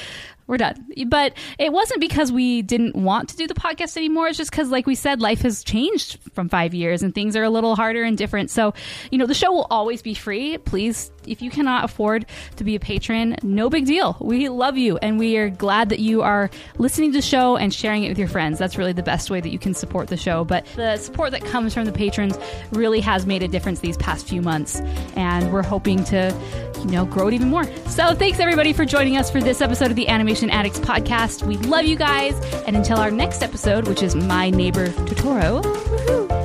[0.48, 0.86] We're done.
[1.06, 4.28] But it wasn't because we didn't want to do the podcast anymore.
[4.28, 7.44] It's just because, like we said, life has changed from five years and things are
[7.44, 8.50] a little harder and different.
[8.50, 8.72] So,
[9.10, 10.56] you know, the show will always be free.
[10.56, 12.24] Please, if you cannot afford
[12.56, 14.16] to be a patron, no big deal.
[14.20, 17.72] We love you and we are glad that you are listening to the show and
[17.72, 18.58] sharing it with your friends.
[18.58, 20.44] That's really the best way that you can support the show.
[20.44, 22.38] But the support that comes from the patrons
[22.72, 24.80] really has made a difference these past few months.
[25.14, 26.34] And we're hoping to,
[26.78, 27.64] you know, grow it even more.
[27.88, 31.44] So thanks everybody for joining us for this episode of the Animation Addicts podcast.
[31.46, 32.34] We love you guys.
[32.66, 35.62] And until our next episode, which is My Neighbor Totoro,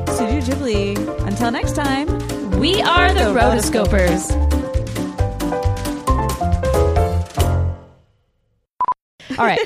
[0.09, 2.07] Studio Ghibli until next time
[2.59, 4.31] we are the Rotoscopers.
[9.39, 9.59] All right.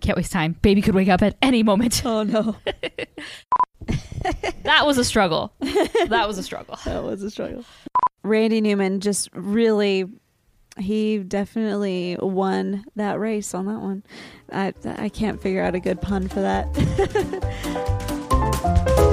[0.00, 0.56] Can't waste time.
[0.62, 2.02] Baby could wake up at any moment.
[2.04, 2.56] oh no
[4.64, 5.52] That was a struggle.
[6.08, 6.78] That was a struggle.
[6.84, 7.64] that was a struggle.
[8.24, 10.04] Randy Newman just really
[10.78, 14.02] he definitely won that race on that one.
[14.50, 16.68] I I can't figure out a good pun for that.